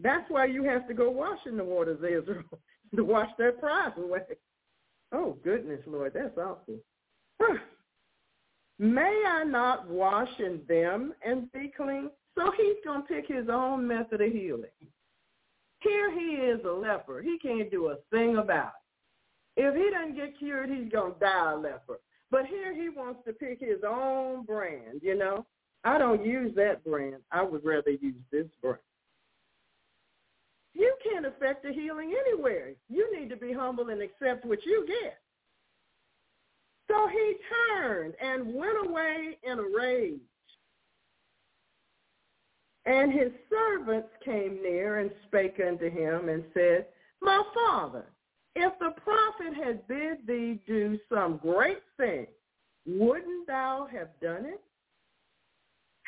[0.00, 2.44] That's why you have to go wash in the waters, Israel,
[2.96, 4.20] to wash that pride away.
[5.12, 6.78] Oh, goodness, Lord, that's awful.
[8.78, 12.10] May I not wash in them and be clean?
[12.36, 14.70] So he's going to pick his own method of healing.
[15.80, 17.20] Here he is a leper.
[17.22, 18.72] He can't do a thing about
[19.56, 19.62] it.
[19.62, 21.98] If he doesn't get cured, he's going to die a leper.
[22.30, 25.44] But here he wants to pick his own brand, you know.
[25.84, 27.16] I don't use that brand.
[27.30, 28.78] I would rather use this brand.
[30.74, 32.72] You can't affect the healing anywhere.
[32.88, 35.18] You need to be humble and accept what you get.
[36.88, 37.34] So he
[37.74, 40.20] turned and went away in a rage.
[42.86, 46.86] And his servants came near and spake unto him and said,
[47.20, 48.06] My father,
[48.56, 52.26] if the prophet had bid thee do some great thing,
[52.86, 54.62] wouldn't thou have done it?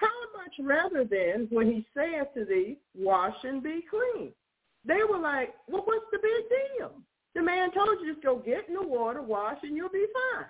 [0.01, 4.33] How much rather then when he saith to thee, Wash and be clean?
[4.85, 6.93] They were like, well, what's the big deal?
[7.35, 10.47] The man told you just go get in the water, wash, and you'll be fine.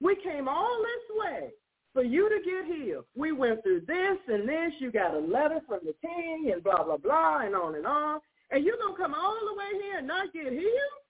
[0.00, 1.48] We came all this way
[1.94, 3.04] for you to get healed.
[3.14, 4.72] We went through this and this.
[4.80, 8.20] You got a letter from the king and blah, blah, blah, and on and on.
[8.50, 11.02] And you're going to come all the way here and not get healed?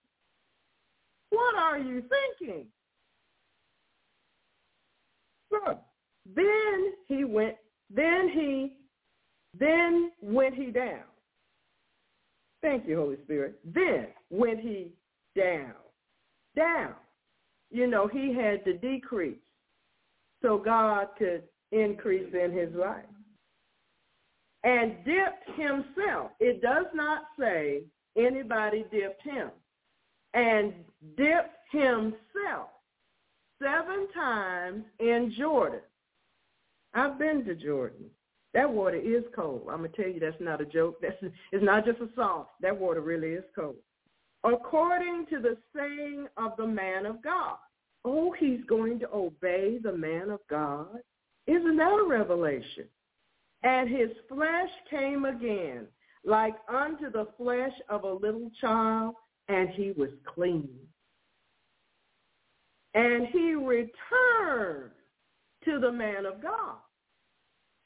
[1.31, 2.05] What are you
[2.39, 2.67] thinking?
[5.51, 5.81] So
[6.35, 7.57] then he went,
[7.91, 8.79] then he,
[9.59, 11.05] then went he down
[12.67, 13.61] Thank you, Holy Spirit.
[13.65, 14.93] Then went he
[15.37, 15.75] down,
[16.57, 16.95] down.
[17.71, 19.39] You know, he had to decrease
[20.43, 23.05] so God could increase in his life.
[24.65, 26.33] And dipped himself.
[26.41, 27.83] It does not say
[28.17, 29.51] anybody dipped him.
[30.35, 30.73] And
[31.17, 32.71] dipped himself
[33.63, 35.81] seven times in Jordan.
[36.97, 38.07] I've been to Jordan.
[38.55, 39.69] That water is cold.
[39.71, 40.97] I'm gonna tell you that's not a joke.
[41.03, 41.17] That's
[41.53, 42.47] it's not just a song.
[42.63, 43.77] That water really is cold.
[44.45, 47.57] According to the saying of the man of God.
[48.07, 50.87] Oh, he's going to obey the man of God.
[51.47, 52.85] Isn't that a revelation?
[53.65, 55.89] And his flesh came again,
[56.25, 59.17] like unto the flesh of a little child,
[59.49, 60.69] and he was clean.
[62.95, 64.93] And he returned
[65.65, 66.77] to the man of God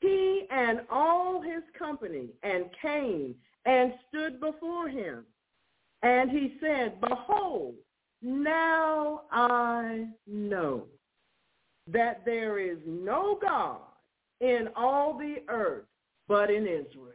[0.01, 3.35] he and all his company, and came
[3.67, 5.25] and stood before him.
[6.03, 7.75] And he said, Behold,
[8.23, 10.85] now I know
[11.87, 13.81] that there is no God
[14.41, 15.85] in all the earth
[16.29, 17.15] but in Israel.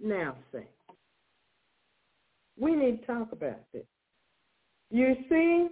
[0.00, 0.68] Now, saints,
[2.58, 3.86] we need to talk about this.
[4.90, 5.68] You see,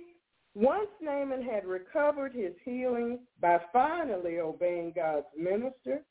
[0.54, 6.04] once Naaman had recovered his healing by finally obeying God's minister,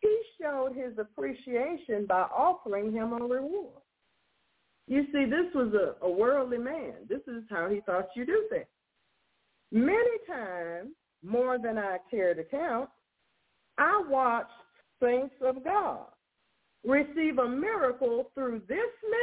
[0.00, 3.82] he showed his appreciation by offering him a reward.
[4.88, 6.94] You see, this was a, a worldly man.
[7.08, 8.66] This is how he thought you do things.
[9.72, 10.90] Many times,
[11.24, 12.88] more than I care to count,
[13.78, 14.50] I watched
[15.02, 16.06] saints of God
[16.84, 18.78] receive a miracle through this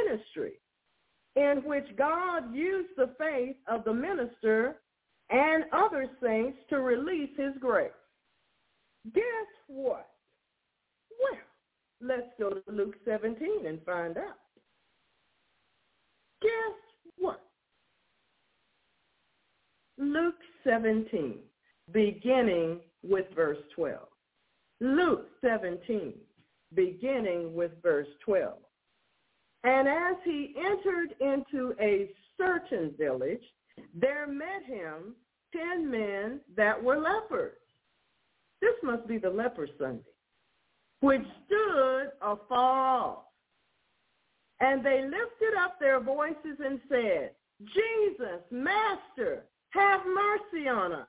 [0.10, 0.54] ministry
[1.36, 4.78] in which God used the faith of the minister
[5.30, 7.92] and other saints to release his grace.
[9.14, 9.24] Guess
[9.68, 10.10] what?
[11.20, 11.40] Well,
[12.02, 14.38] let's go to Luke 17 and find out.
[16.42, 17.42] Guess what?
[19.98, 21.36] Luke 17,
[21.92, 24.00] beginning with verse 12.
[24.82, 26.14] Luke 17,
[26.74, 28.54] beginning with verse 12.
[29.64, 33.44] And as he entered into a certain village,
[33.94, 35.16] there met him
[35.54, 37.58] ten men that were lepers.
[38.62, 40.04] This must be the leper Sunday,
[41.02, 43.24] which stood afar off.
[44.60, 47.32] And they lifted up their voices and said,
[47.62, 51.08] Jesus, Master, have mercy on us.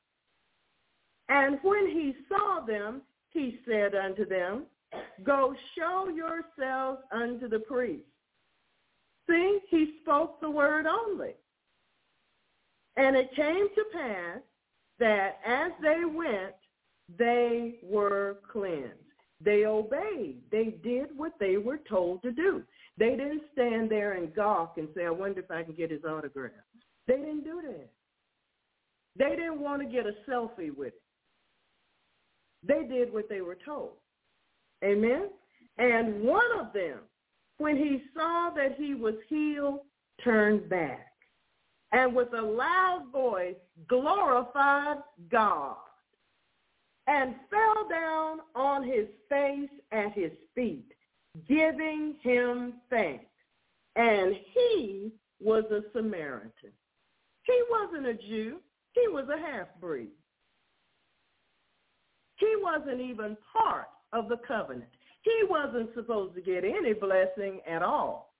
[1.29, 4.65] And when he saw them, he said unto them,
[5.23, 8.05] Go show yourselves unto the priest.
[9.29, 11.35] See, he spoke the word only.
[12.97, 14.39] And it came to pass
[14.99, 16.55] that as they went,
[17.19, 18.93] they were cleansed.
[19.41, 20.41] They obeyed.
[20.51, 22.63] They did what they were told to do.
[22.97, 26.05] They didn't stand there and gawk and say, I wonder if I can get his
[26.05, 26.53] autograph.
[27.07, 27.91] They didn't do that.
[29.17, 31.03] They didn't want to get a selfie with it.
[32.67, 33.93] They did what they were told.
[34.83, 35.29] Amen?
[35.79, 37.01] And one of them
[37.59, 39.81] when he saw that he was healed,
[40.23, 41.15] turned back
[41.93, 43.55] and with a loud voice
[43.89, 44.99] glorified
[45.31, 45.77] God
[47.07, 50.91] and fell down on his face at his feet,
[51.47, 53.25] giving him thanks.
[53.97, 56.73] And he was a Samaritan.
[57.45, 58.59] He wasn't a Jew.
[58.93, 60.09] He was a half-breed.
[62.37, 64.91] He wasn't even part of the covenant.
[65.25, 68.35] He wasn't supposed to get any blessing at all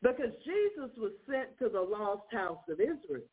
[0.00, 3.26] because Jesus was sent to the lost house of Israel.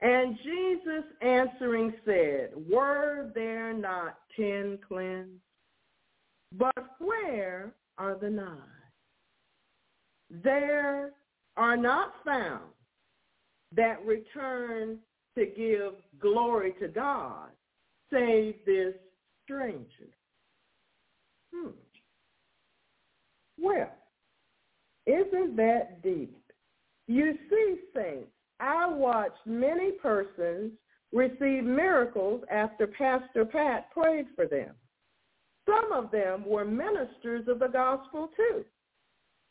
[0.00, 5.40] And Jesus answering said, Were there not ten cleansed?
[6.52, 8.58] But where are the nine?
[10.30, 11.12] There
[11.56, 12.64] are not found
[13.72, 14.98] that return
[15.36, 17.50] to give glory to God
[18.12, 18.94] save this
[19.44, 20.10] stranger.
[21.54, 21.70] Hmm.
[23.58, 23.90] Well,
[25.06, 26.36] isn't that deep?
[27.06, 28.30] You see, saints,
[28.60, 30.72] I watched many persons
[31.12, 34.74] receive miracles after Pastor Pat prayed for them.
[35.66, 38.64] Some of them were ministers of the gospel too.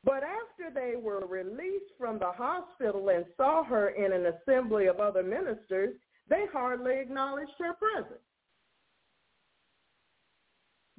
[0.04, 5.00] But after they were released from the hospital and saw her in an assembly of
[5.00, 5.96] other ministers,
[6.30, 8.22] they hardly acknowledged her presence.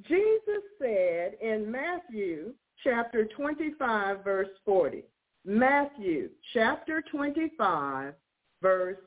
[0.08, 2.52] Jesus said in Matthew
[2.84, 5.02] chapter 25, verse 40.
[5.44, 8.14] Matthew chapter 25,
[8.62, 8.98] verse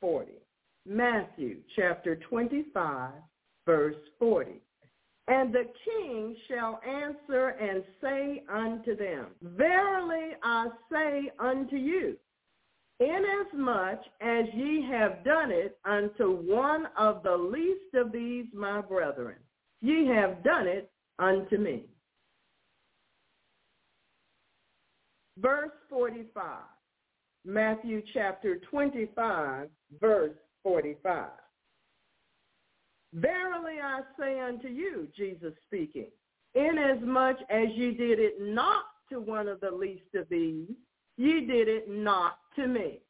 [0.00, 0.32] 40.
[0.86, 3.10] Matthew chapter 25,
[3.66, 4.60] verse 40.
[5.28, 12.16] And the king shall answer and say unto them, Verily I say unto you,
[13.00, 19.36] inasmuch as ye have done it unto one of the least of these my brethren,
[19.80, 21.84] ye have done it unto me.
[25.38, 26.42] Verse 45.
[27.44, 29.68] Matthew chapter 25,
[30.00, 31.28] verse 45.
[33.14, 36.08] Verily I say unto you, Jesus speaking,
[36.54, 40.68] inasmuch as ye did it not to one of the least of these,
[41.16, 43.00] ye did it not to me.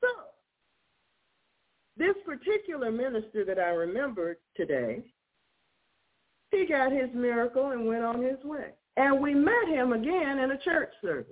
[0.00, 0.08] So,
[2.00, 5.02] this particular minister that I remembered today,
[6.50, 8.70] he got his miracle and went on his way.
[8.96, 11.26] And we met him again in a church service.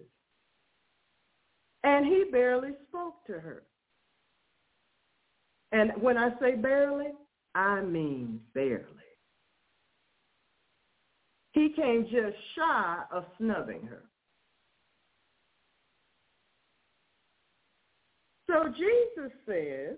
[1.85, 3.63] And he barely spoke to her.
[5.73, 7.13] And when I say barely,
[7.55, 8.85] I mean barely.
[11.53, 14.03] He came just shy of snubbing her.
[18.49, 19.97] So Jesus says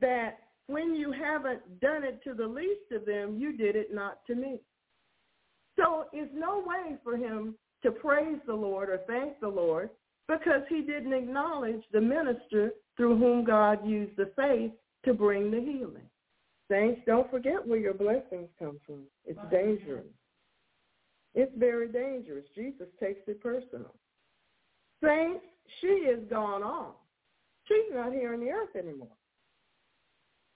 [0.00, 4.24] that when you haven't done it to the least of them, you did it not
[4.26, 4.58] to me.
[5.76, 9.90] So it's no way for him to praise the Lord or thank the Lord
[10.28, 14.72] because he didn't acknowledge the minister through whom God used the faith
[15.04, 16.08] to bring the healing.
[16.70, 19.02] Saints, don't forget where your blessings come from.
[19.24, 20.06] It's dangerous.
[21.34, 22.44] It's very dangerous.
[22.54, 23.94] Jesus takes it personal.
[25.04, 25.44] Saints,
[25.80, 26.92] she is gone on.
[27.68, 29.08] She's not here on the earth anymore.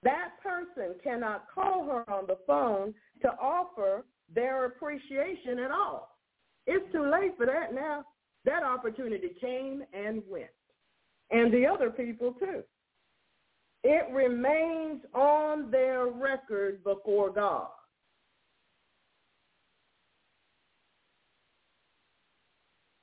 [0.03, 4.05] That person cannot call her on the phone to offer
[4.35, 6.17] their appreciation at all.
[6.67, 8.05] It's too late for that now.
[8.45, 10.47] That opportunity came and went.
[11.31, 12.63] And the other people too.
[13.83, 17.69] It remains on their record before God.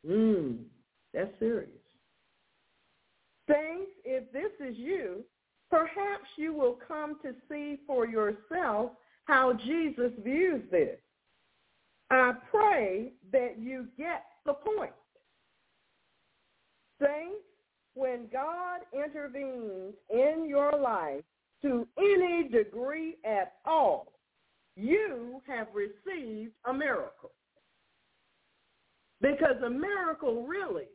[0.07, 0.59] Mmm,
[1.13, 1.69] that's serious.
[3.49, 5.23] Saints, if this is you,
[5.69, 8.91] perhaps you will come to see for yourself
[9.25, 10.97] how Jesus views this.
[12.09, 14.93] I pray that you get the point.
[17.01, 17.43] Saints,
[17.93, 21.23] when God intervenes in your life
[21.63, 24.13] to any degree at all,
[24.75, 27.31] you have received a miracle.
[29.19, 30.85] Because a miracle really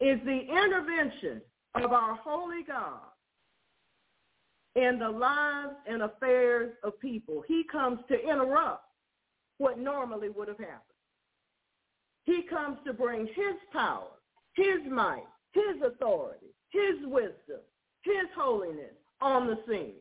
[0.00, 1.42] is the intervention
[1.74, 3.11] of our holy God
[4.74, 7.42] in the lives and affairs of people.
[7.46, 8.84] He comes to interrupt
[9.58, 10.80] what normally would have happened.
[12.24, 14.08] He comes to bring his power,
[14.54, 17.60] his might, his authority, his wisdom,
[18.02, 19.94] his holiness on the scene.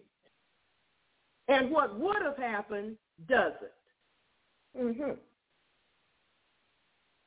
[1.48, 2.96] And what would have happened
[3.28, 3.56] doesn't.
[4.80, 5.12] Mm-hmm.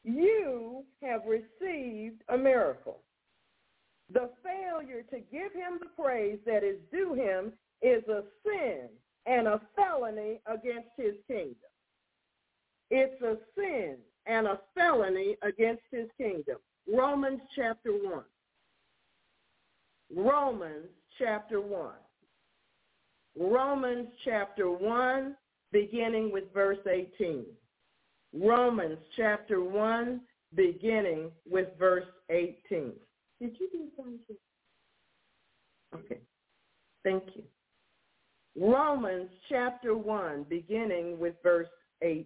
[0.05, 3.01] You have received a miracle.
[4.13, 7.53] The failure to give him the praise that is due him
[7.83, 8.89] is a sin
[9.27, 11.57] and a felony against his kingdom.
[12.91, 16.59] It's a sin and a felony against his kingdom.
[16.93, 18.23] Romans chapter 1.
[20.15, 20.87] Romans
[21.19, 21.93] chapter 1.
[23.37, 25.35] Romans chapter 1,
[25.73, 27.45] beginning with verse 18.
[28.33, 30.21] Romans chapter 1,
[30.55, 32.93] beginning with verse 18.
[33.41, 34.37] Did you do something?
[35.95, 36.21] Okay.
[37.03, 37.43] Thank you.
[38.57, 41.69] Romans chapter 1, beginning with verse
[42.03, 42.23] 18.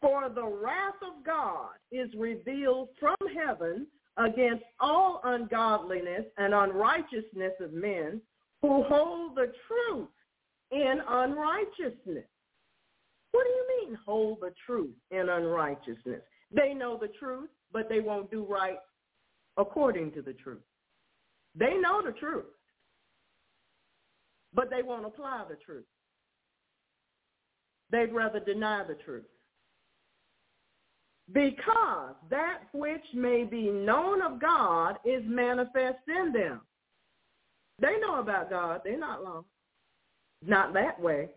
[0.00, 3.86] For the wrath of God is revealed from heaven
[4.16, 8.20] against all ungodliness and unrighteousness of men
[8.62, 10.08] who hold the truth
[10.70, 12.24] in unrighteousness.
[13.32, 16.22] What do you mean hold the truth in unrighteousness?
[16.50, 18.78] They know the truth, but they won't do right
[19.56, 20.62] according to the truth.
[21.54, 22.44] They know the truth,
[24.54, 25.86] but they won't apply the truth.
[27.90, 29.24] They'd rather deny the truth.
[31.32, 36.60] Because that which may be known of God is manifest in them.
[37.80, 38.82] They know about God.
[38.84, 39.46] They're not lost.
[40.44, 41.30] Not that way.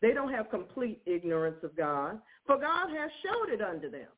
[0.00, 4.08] They don't have complete ignorance of God, for God has showed it unto them.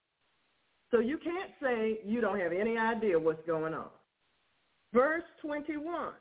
[0.91, 3.89] So you can't say you don't have any idea what's going on.
[4.93, 6.13] Verse 21.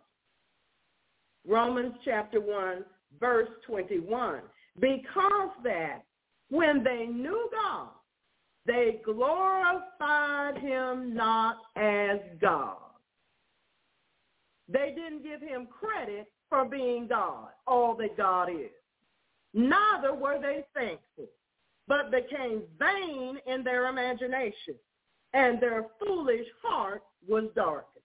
[1.47, 2.83] Romans chapter 1,
[3.19, 4.41] verse 21.
[4.79, 6.03] Because that
[6.49, 7.89] when they knew God,
[8.65, 12.77] they glorified him not as God.
[14.71, 18.69] They didn't give him credit for being God, all that God is.
[19.53, 21.29] Neither were they thankful,
[21.89, 24.75] but became vain in their imagination,
[25.33, 28.03] and their foolish heart was darkened.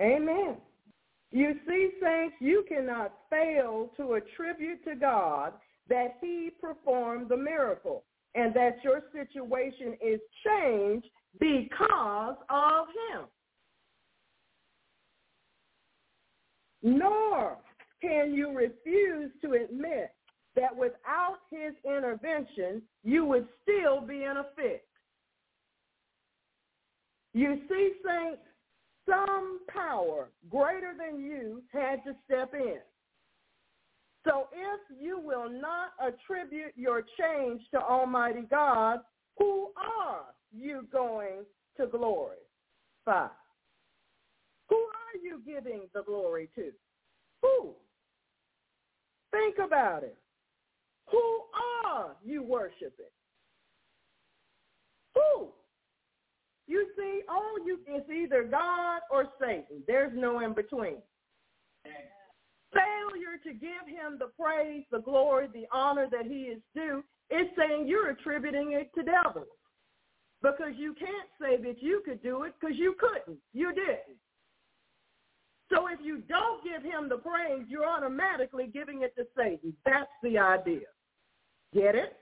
[0.00, 0.56] Amen.
[1.32, 5.52] You see, saints, you cannot fail to attribute to God
[5.88, 8.04] that he performed the miracle
[8.36, 11.06] and that your situation is changed
[11.40, 13.24] because of him.
[16.82, 17.58] Nor
[18.04, 20.12] can you refuse to admit
[20.56, 24.84] that without his intervention, you would still be in a fit.
[27.32, 28.42] You see, saints,
[29.08, 32.78] some power greater than you had to step in.
[34.26, 39.00] So if you will not attribute your change to Almighty God,
[39.38, 40.26] who are
[40.56, 41.44] you going
[41.78, 42.36] to glory?
[43.04, 43.30] Five.
[44.68, 46.70] Who are you giving the glory to?
[47.42, 47.74] Who?
[49.34, 50.16] Think about it.
[51.10, 51.40] Who
[51.84, 53.10] are you worshiping?
[55.14, 55.48] Who?
[56.68, 59.82] You see, all you it's either God or Satan.
[59.88, 60.98] There's no in between.
[62.72, 67.46] Failure to give him the praise, the glory, the honor that he is due is
[67.58, 69.48] saying you're attributing it to devils.
[70.42, 73.38] Because you can't say that you could do it because you couldn't.
[73.52, 74.18] You didn't.
[75.74, 79.74] So if you don't give him the praise, you're automatically giving it to Satan.
[79.84, 80.86] That's the idea.
[81.74, 82.16] Get it?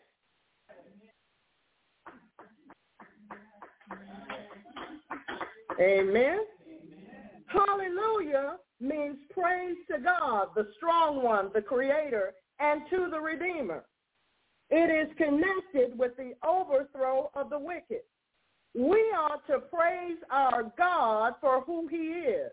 [5.78, 6.38] Amen.
[7.46, 13.84] Hallelujah means praise to God, the strong one, the creator, and to the Redeemer.
[14.70, 18.02] It is connected with the overthrow of the wicked.
[18.74, 22.50] We are to praise our God for who he is,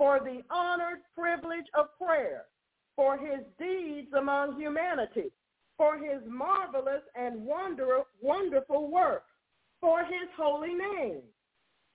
[0.00, 2.44] for the honored privilege of prayer,
[2.96, 5.30] for his deeds among humanity,
[5.76, 9.24] for his marvelous and wonder, wonderful work,
[9.78, 11.20] for his holy name,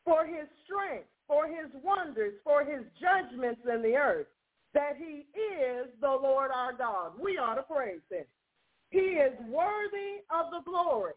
[0.04, 4.28] for his strength, for his wonders, for his judgments in the earth,
[4.76, 7.14] that he is the Lord our God.
[7.20, 8.26] We ought to praise him.
[8.92, 11.14] He is worthy of the glory,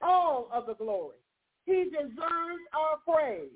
[0.00, 1.18] all of the glory.
[1.66, 3.52] He deserves our praise.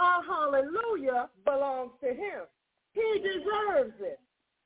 [0.00, 2.48] Our hallelujah belongs to him.
[2.92, 4.18] He deserves it.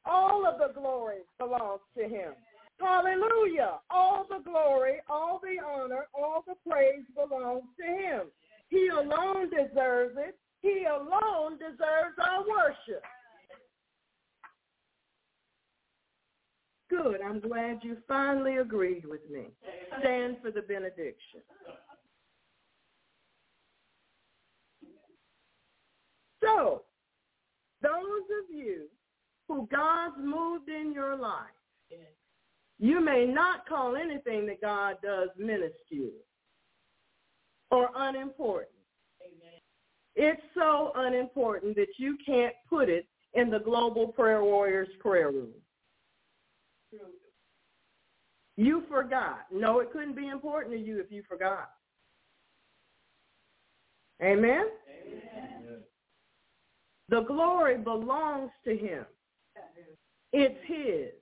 [0.07, 2.35] All of the glory belongs to him.
[2.81, 3.81] Hallelujah.
[3.91, 8.23] All the glory, all the honor, all the praise belongs to him.
[8.69, 10.39] He alone deserves it.
[10.63, 13.03] He alone deserves our worship.
[16.91, 17.21] Good.
[17.23, 19.47] I'm glad you finally agreed with me.
[20.01, 21.41] Stand for the benediction.
[26.45, 26.83] So,
[27.83, 28.87] those of you
[29.49, 31.51] who God's moved in your life,
[32.79, 36.13] you may not call anything that God does minuscule
[37.71, 38.71] or unimportant.
[40.17, 45.53] It's so unimportant that you can't put it in the Global Prayer Warriors prayer room.
[48.57, 49.47] You forgot.
[49.53, 51.71] No, it couldn't be important to you if you forgot.
[54.23, 54.67] Amen?
[54.89, 55.54] Amen.
[57.09, 59.05] The glory belongs to him.
[60.33, 61.13] It's his.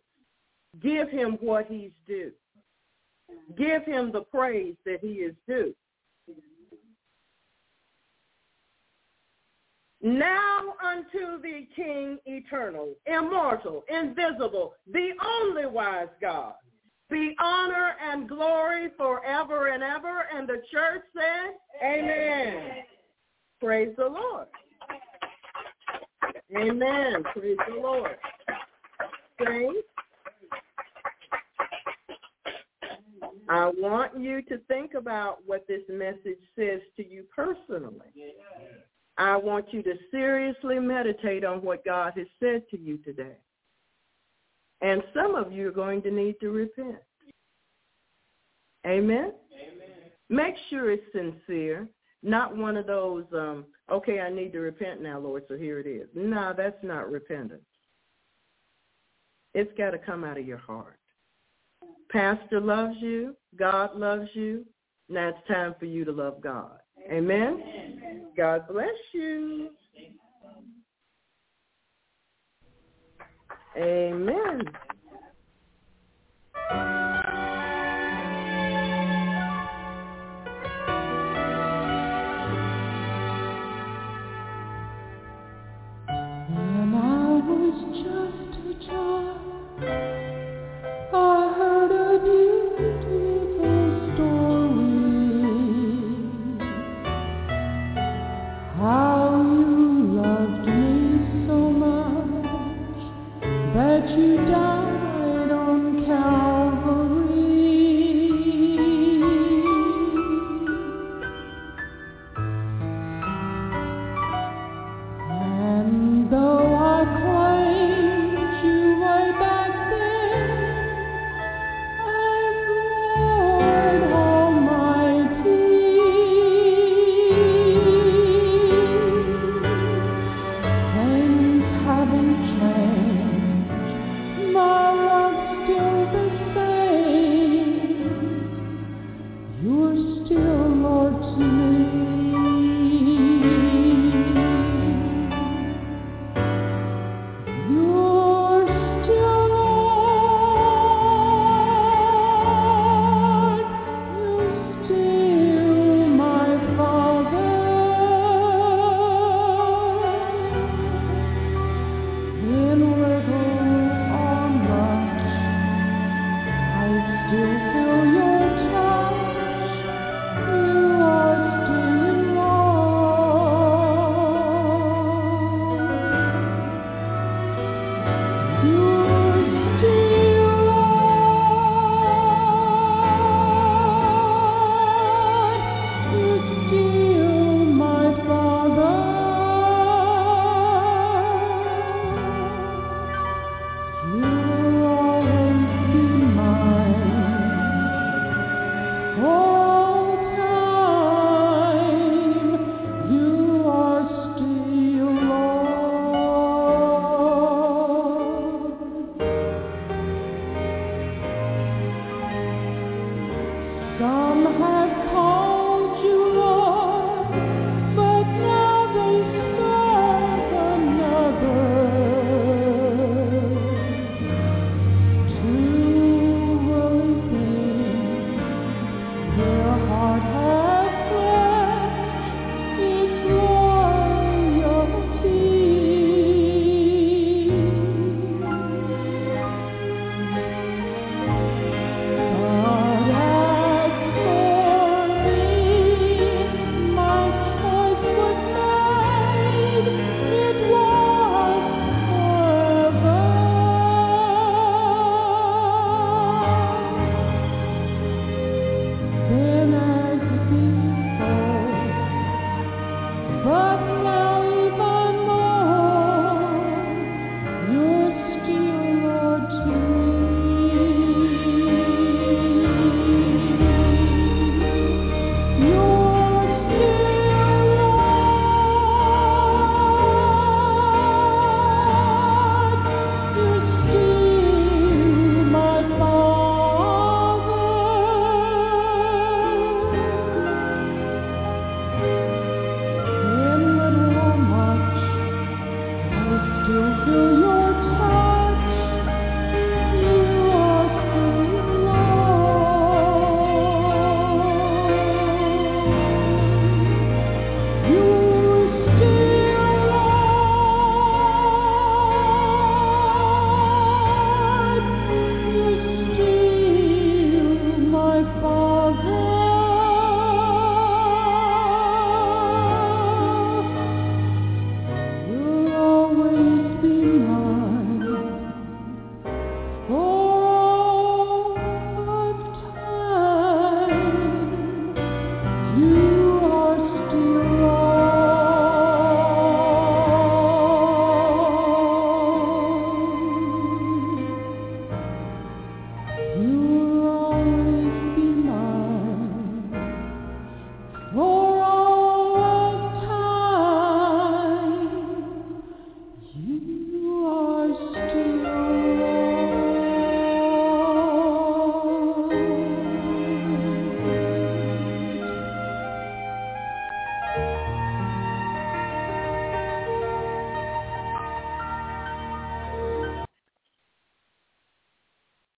[0.80, 2.32] Give him what he's due.
[3.56, 5.74] Give him the praise that he is due.
[10.00, 16.54] Now unto the King eternal, immortal, invisible, the only wise God,
[17.08, 20.26] be honor and glory forever and ever.
[20.34, 21.54] And the church said,
[21.84, 22.82] Amen.
[23.60, 24.48] Praise the Lord.
[26.56, 27.22] Amen.
[27.34, 28.16] Praise the Lord.
[29.44, 29.86] Saints,
[33.48, 38.06] I want you to think about what this message says to you personally.
[39.18, 43.36] I want you to seriously meditate on what God has said to you today.
[44.80, 46.96] And some of you are going to need to repent.
[48.86, 49.32] Amen?
[49.54, 49.92] Amen.
[50.28, 51.88] Make sure it's sincere,
[52.22, 55.86] not one of those, um, okay, I need to repent now, Lord, so here it
[55.86, 56.08] is.
[56.14, 57.62] No, that's not repentance.
[59.54, 60.98] It's got to come out of your heart.
[62.10, 63.36] Pastor loves you.
[63.56, 64.64] God loves you.
[65.08, 66.78] Now it's time for you to love God.
[67.10, 68.26] Amen.
[68.36, 69.70] God bless you.
[73.76, 74.62] Amen.